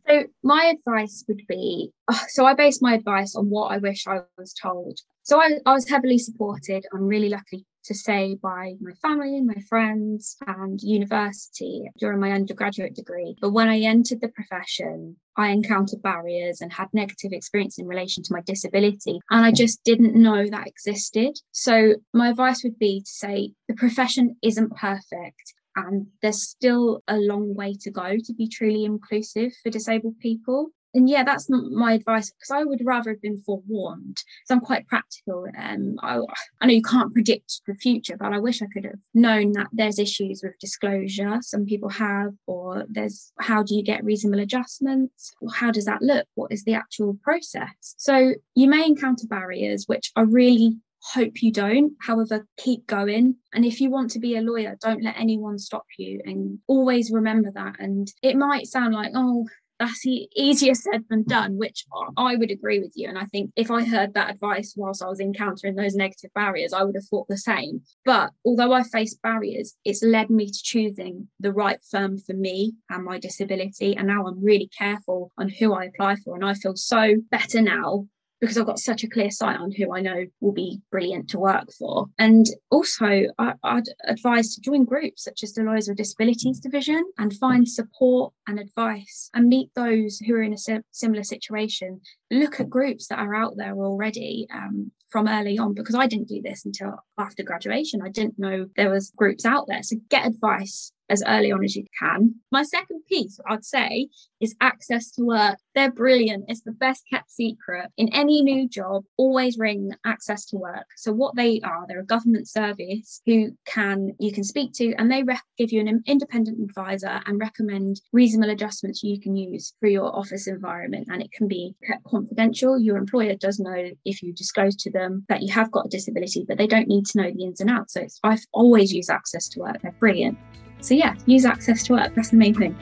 So, 0.08 0.24
my 0.42 0.74
advice 0.74 1.24
would 1.28 1.42
be 1.46 1.92
oh, 2.08 2.20
so 2.28 2.46
I 2.46 2.54
base 2.54 2.82
my 2.82 2.94
advice 2.94 3.36
on 3.36 3.48
what 3.48 3.68
I 3.68 3.78
wish 3.78 4.06
I 4.08 4.20
was 4.36 4.52
told. 4.52 4.98
So, 5.22 5.40
I, 5.40 5.58
I 5.66 5.72
was 5.72 5.88
heavily 5.88 6.18
supported. 6.18 6.84
I'm 6.92 7.06
really 7.06 7.28
lucky 7.28 7.66
to 7.84 7.94
say 7.94 8.36
by 8.42 8.74
my 8.80 8.92
family, 9.02 9.40
my 9.40 9.60
friends, 9.68 10.36
and 10.46 10.80
university 10.80 11.90
during 11.98 12.20
my 12.20 12.32
undergraduate 12.32 12.94
degree. 12.94 13.36
But 13.40 13.52
when 13.52 13.68
I 13.68 13.80
entered 13.80 14.20
the 14.20 14.28
profession, 14.28 15.16
I 15.36 15.48
encountered 15.48 16.02
barriers 16.02 16.60
and 16.60 16.72
had 16.72 16.88
negative 16.92 17.32
experience 17.32 17.78
in 17.78 17.86
relation 17.86 18.22
to 18.24 18.32
my 18.32 18.42
disability. 18.44 19.20
And 19.30 19.44
I 19.44 19.52
just 19.52 19.82
didn't 19.84 20.14
know 20.14 20.48
that 20.48 20.66
existed. 20.66 21.38
So, 21.52 21.94
my 22.12 22.30
advice 22.30 22.62
would 22.64 22.78
be 22.78 23.00
to 23.00 23.10
say 23.10 23.52
the 23.68 23.74
profession 23.74 24.36
isn't 24.42 24.76
perfect. 24.76 25.54
And 25.76 26.08
there's 26.20 26.42
still 26.42 27.02
a 27.06 27.16
long 27.16 27.54
way 27.54 27.74
to 27.82 27.90
go 27.90 28.16
to 28.16 28.34
be 28.34 28.48
truly 28.48 28.84
inclusive 28.84 29.52
for 29.62 29.70
disabled 29.70 30.18
people 30.18 30.72
and 30.94 31.08
yeah, 31.08 31.22
that's 31.22 31.48
not 31.48 31.64
my 31.70 31.94
advice 31.94 32.30
because 32.30 32.50
I 32.50 32.64
would 32.64 32.80
rather 32.84 33.10
have 33.10 33.22
been 33.22 33.38
forewarned. 33.38 34.18
So 34.46 34.54
I'm 34.54 34.60
quite 34.60 34.86
practical. 34.88 35.46
Um, 35.56 35.96
I, 36.02 36.20
I 36.60 36.66
know 36.66 36.72
you 36.72 36.82
can't 36.82 37.12
predict 37.12 37.62
the 37.66 37.74
future, 37.74 38.16
but 38.18 38.32
I 38.32 38.38
wish 38.38 38.62
I 38.62 38.66
could 38.72 38.84
have 38.84 38.98
known 39.14 39.52
that 39.52 39.68
there's 39.72 39.98
issues 39.98 40.40
with 40.42 40.58
disclosure. 40.58 41.38
Some 41.42 41.64
people 41.64 41.88
have, 41.90 42.32
or 42.46 42.84
there's 42.88 43.32
how 43.38 43.62
do 43.62 43.74
you 43.74 43.82
get 43.82 44.04
reasonable 44.04 44.40
adjustments? 44.40 45.32
How 45.54 45.70
does 45.70 45.84
that 45.84 46.02
look? 46.02 46.26
What 46.34 46.52
is 46.52 46.64
the 46.64 46.74
actual 46.74 47.18
process? 47.22 47.94
So 47.96 48.34
you 48.54 48.68
may 48.68 48.84
encounter 48.84 49.26
barriers 49.26 49.84
which 49.86 50.10
are 50.16 50.26
really 50.26 50.76
hope 51.02 51.42
you 51.42 51.52
don't. 51.52 51.94
However, 52.00 52.46
keep 52.58 52.86
going. 52.86 53.36
And 53.52 53.64
if 53.64 53.80
you 53.80 53.90
want 53.90 54.10
to 54.12 54.18
be 54.18 54.36
a 54.36 54.42
lawyer, 54.42 54.76
don't 54.80 55.02
let 55.02 55.18
anyone 55.18 55.58
stop 55.58 55.86
you 55.98 56.20
and 56.24 56.58
always 56.66 57.10
remember 57.10 57.50
that. 57.52 57.76
And 57.78 58.08
it 58.22 58.36
might 58.36 58.66
sound 58.66 58.94
like, 58.94 59.12
oh, 59.14 59.46
that's 59.80 60.06
easier 60.06 60.74
said 60.74 61.04
than 61.08 61.24
done, 61.24 61.56
which 61.56 61.86
I 62.16 62.36
would 62.36 62.50
agree 62.50 62.80
with 62.80 62.92
you. 62.94 63.08
And 63.08 63.18
I 63.18 63.24
think 63.24 63.50
if 63.56 63.70
I 63.70 63.84
heard 63.84 64.12
that 64.14 64.30
advice 64.30 64.74
whilst 64.76 65.02
I 65.02 65.08
was 65.08 65.20
encountering 65.20 65.74
those 65.74 65.94
negative 65.94 66.30
barriers, 66.34 66.74
I 66.74 66.84
would 66.84 66.94
have 66.94 67.06
thought 67.06 67.26
the 67.28 67.38
same. 67.38 67.80
But 68.04 68.30
although 68.44 68.72
I 68.72 68.82
faced 68.82 69.22
barriers, 69.22 69.74
it's 69.84 70.02
led 70.02 70.28
me 70.28 70.46
to 70.46 70.62
choosing 70.62 71.28
the 71.40 71.52
right 71.52 71.80
firm 71.90 72.18
for 72.18 72.34
me 72.34 72.74
and 72.90 73.04
my 73.04 73.18
disability. 73.18 73.96
And 73.96 74.06
now 74.06 74.26
I'm 74.26 74.44
really 74.44 74.70
careful 74.78 75.32
on 75.38 75.48
who 75.48 75.72
I 75.72 75.86
apply 75.86 76.16
for. 76.16 76.34
And 76.34 76.44
I 76.44 76.54
feel 76.54 76.76
so 76.76 77.14
better 77.30 77.62
now 77.62 78.06
because 78.40 78.56
I've 78.56 78.66
got 78.66 78.78
such 78.78 79.04
a 79.04 79.08
clear 79.08 79.30
sight 79.30 79.58
on 79.58 79.70
who 79.70 79.94
I 79.94 80.00
know 80.00 80.26
will 80.40 80.52
be 80.52 80.80
brilliant 80.90 81.28
to 81.30 81.38
work 81.38 81.68
for. 81.78 82.06
And 82.18 82.46
also, 82.70 83.26
I, 83.38 83.54
would 83.64 83.88
advise 84.06 84.54
to 84.54 84.60
join 84.60 84.84
groups 84.84 85.24
such 85.24 85.42
as 85.42 85.52
the 85.52 85.62
Lawyers 85.62 85.88
with 85.88 85.98
Disabilities 85.98 86.60
Division 86.60 87.04
and 87.18 87.34
find 87.34 87.68
support 87.68 88.32
and 88.46 88.58
advice 88.58 89.30
and 89.34 89.48
meet 89.48 89.70
those 89.74 90.18
who 90.18 90.34
are 90.34 90.42
in 90.42 90.54
a 90.54 90.82
similar 90.90 91.22
situation. 91.22 92.00
Look 92.30 92.60
at 92.60 92.70
groups 92.70 93.08
that 93.08 93.18
are 93.18 93.34
out 93.34 93.54
there 93.56 93.76
already 93.76 94.46
um, 94.52 94.90
from 95.10 95.28
early 95.28 95.58
on 95.58 95.74
because 95.74 95.94
I 95.94 96.06
didn't 96.06 96.28
do 96.28 96.40
this 96.42 96.64
until 96.64 96.94
after 97.18 97.42
graduation. 97.42 98.00
I 98.02 98.08
didn't 98.08 98.38
know 98.38 98.66
there 98.76 98.90
was 98.90 99.12
groups 99.16 99.44
out 99.44 99.66
there. 99.66 99.82
So 99.82 99.96
get 100.08 100.26
advice 100.26 100.92
as 101.10 101.22
early 101.26 101.52
on 101.52 101.64
as 101.64 101.76
you 101.76 101.84
can. 101.98 102.36
My 102.50 102.62
second 102.62 103.02
piece, 103.08 103.38
I'd 103.48 103.64
say, 103.64 104.08
is 104.40 104.54
access 104.60 105.10
to 105.12 105.24
work. 105.24 105.58
They're 105.74 105.92
brilliant. 105.92 106.44
It's 106.48 106.62
the 106.62 106.72
best 106.72 107.04
kept 107.10 107.30
secret. 107.30 107.90
In 107.96 108.08
any 108.14 108.42
new 108.42 108.68
job, 108.68 109.04
always 109.16 109.58
ring 109.58 109.92
access 110.06 110.46
to 110.46 110.56
work. 110.56 110.86
So 110.96 111.12
what 111.12 111.36
they 111.36 111.60
are, 111.62 111.84
they're 111.86 112.00
a 112.00 112.06
government 112.06 112.48
service 112.48 113.20
who 113.26 113.50
can 113.66 114.12
you 114.18 114.32
can 114.32 114.44
speak 114.44 114.72
to, 114.74 114.94
and 114.94 115.10
they 115.10 115.22
rec- 115.22 115.42
give 115.58 115.72
you 115.72 115.80
an 115.80 116.02
independent 116.06 116.58
advisor 116.62 117.20
and 117.26 117.38
recommend 117.38 118.00
reasonable 118.12 118.50
adjustments 118.50 119.02
you 119.02 119.20
can 119.20 119.36
use 119.36 119.74
for 119.80 119.88
your 119.88 120.14
office 120.16 120.46
environment. 120.46 121.08
And 121.10 121.20
it 121.22 121.32
can 121.32 121.48
be 121.48 121.74
kept 121.86 122.04
confidential. 122.04 122.78
Your 122.78 122.96
employer 122.96 123.34
does 123.34 123.58
know 123.58 123.90
if 124.04 124.22
you 124.22 124.32
disclose 124.32 124.76
to 124.76 124.90
them 124.90 125.24
that 125.28 125.42
you 125.42 125.52
have 125.52 125.70
got 125.70 125.86
a 125.86 125.88
disability, 125.88 126.44
but 126.46 126.56
they 126.56 126.66
don't 126.66 126.88
need 126.88 127.06
to 127.06 127.18
know 127.20 127.30
the 127.30 127.44
ins 127.44 127.60
and 127.60 127.70
outs. 127.70 127.94
So 127.94 128.06
I've 128.22 128.46
always 128.52 128.92
used 128.92 129.10
access 129.10 129.48
to 129.50 129.60
work. 129.60 129.82
They're 129.82 129.92
brilliant. 129.98 130.38
So 130.80 130.94
yeah, 130.94 131.14
use 131.26 131.44
access 131.44 131.82
to 131.84 131.94
work. 131.94 132.14
That's 132.14 132.30
the 132.30 132.36
main 132.36 132.54
thing. 132.54 132.76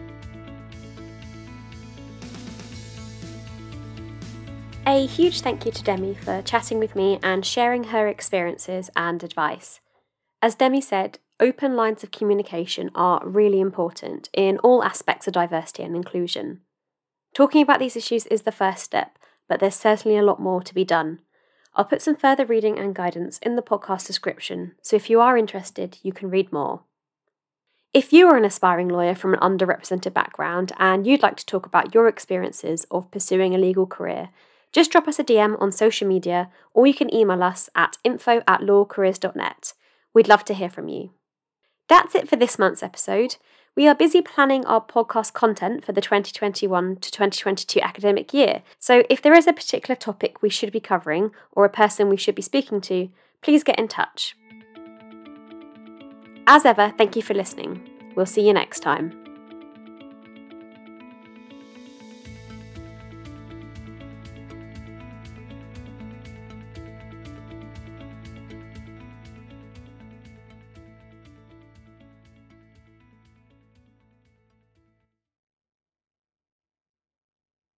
A 4.87 5.07
huge 5.07 5.43
thank 5.43 5.67
you 5.67 5.73
to 5.73 5.83
Demi 5.83 6.15
for 6.15 6.41
chatting 6.41 6.79
with 6.79 6.97
me 6.97 7.19
and 7.23 7.45
sharing 7.45 7.85
her 7.85 8.09
experiences 8.09 8.89
and 8.97 9.23
advice. 9.23 9.81
As 10.41 10.55
Demi 10.55 10.81
said, 10.81 11.19
open 11.39 11.77
lines 11.77 12.03
of 12.03 12.11
communication 12.11 12.91
are 12.95 13.21
really 13.23 13.61
important 13.61 14.31
in 14.33 14.57
all 14.61 14.83
aspects 14.83 15.27
of 15.27 15.35
diversity 15.35 15.83
and 15.83 15.95
inclusion. 15.95 16.63
Talking 17.35 17.61
about 17.61 17.81
these 17.81 17.97
issues 17.97 18.25
is 18.27 18.43
the 18.43 18.51
first 18.51 18.83
step, 18.83 19.19
but 19.47 19.61
there's 19.61 19.75
certainly 19.75 20.17
a 20.17 20.23
lot 20.23 20.41
more 20.41 20.63
to 20.63 20.75
be 20.75 20.85
done. 20.85 21.21
I'll 21.75 21.85
put 21.85 22.01
some 22.01 22.17
further 22.17 22.47
reading 22.47 22.79
and 22.79 22.95
guidance 22.95 23.39
in 23.41 23.57
the 23.57 23.63
podcast 23.63 24.07
description, 24.07 24.73
so 24.81 24.97
if 24.97 25.11
you 25.11 25.21
are 25.21 25.37
interested, 25.37 25.99
you 26.03 26.13
can 26.13 26.31
read 26.31 26.51
more. 26.51 26.85
If 27.99 28.13
you 28.13 28.29
are 28.29 28.37
an 28.37 28.45
aspiring 28.45 28.87
lawyer 28.87 29.17
from 29.17 29.35
an 29.35 29.41
underrepresented 29.41 30.15
background 30.15 30.71
and 30.79 31.05
you'd 31.05 31.21
like 31.21 31.37
to 31.39 31.45
talk 31.45 31.67
about 31.67 31.97
your 31.97 32.07
experiences 32.07 32.87
of 32.93 33.11
pursuing 33.11 33.57
a 33.57 33.59
legal 33.59 33.89
career, 33.89 34.29
just 34.71 34.93
drop 34.93 35.09
us 35.09 35.19
a 35.19 35.25
DM 35.25 35.61
on 35.61 35.73
social 35.73 36.07
media 36.07 36.49
or 36.73 36.87
you 36.87 36.95
can 36.95 37.13
email 37.13 37.43
us 37.43 37.69
at 37.75 37.99
info 38.05 38.41
at 38.47 38.61
lawcareers.net. 38.61 39.73
We'd 40.15 40.29
love 40.29 40.45
to 40.45 40.55
hear 40.55 40.71
from 40.71 40.87
you. 40.87 41.11
That's 41.89 42.15
it 42.15 42.29
for 42.29 42.37
this 42.37 42.57
month's 42.57 42.85
episode. 42.85 43.35
We 43.75 43.89
are 43.89 43.97
busy 43.97 44.23
planning 44.23 44.65
our 44.65 44.81
podcast 44.81 45.33
content 45.33 45.85
for 45.85 45.91
the 45.91 46.01
2021 46.01 46.99
to 46.99 47.11
2022 47.11 47.81
academic 47.81 48.33
year, 48.33 48.63
so 48.79 49.03
if 49.11 49.21
there 49.21 49.37
is 49.37 49.49
a 49.49 49.53
particular 49.53 49.97
topic 49.97 50.41
we 50.41 50.51
should 50.51 50.71
be 50.71 50.79
covering 50.79 51.33
or 51.51 51.65
a 51.65 51.69
person 51.69 52.09
we 52.09 52.17
should 52.17 52.37
be 52.37 52.43
speaking 52.43 52.81
to, 52.83 53.09
please 53.43 53.65
get 53.65 53.77
in 53.77 53.89
touch. 53.89 54.37
As 56.51 56.65
ever, 56.65 56.95
thank 56.97 57.15
you 57.15 57.21
for 57.21 57.35
listening. 57.35 57.79
We'll 58.17 58.25
see 58.25 58.41
you 58.41 58.55
next 58.55 58.81
time. 58.81 59.13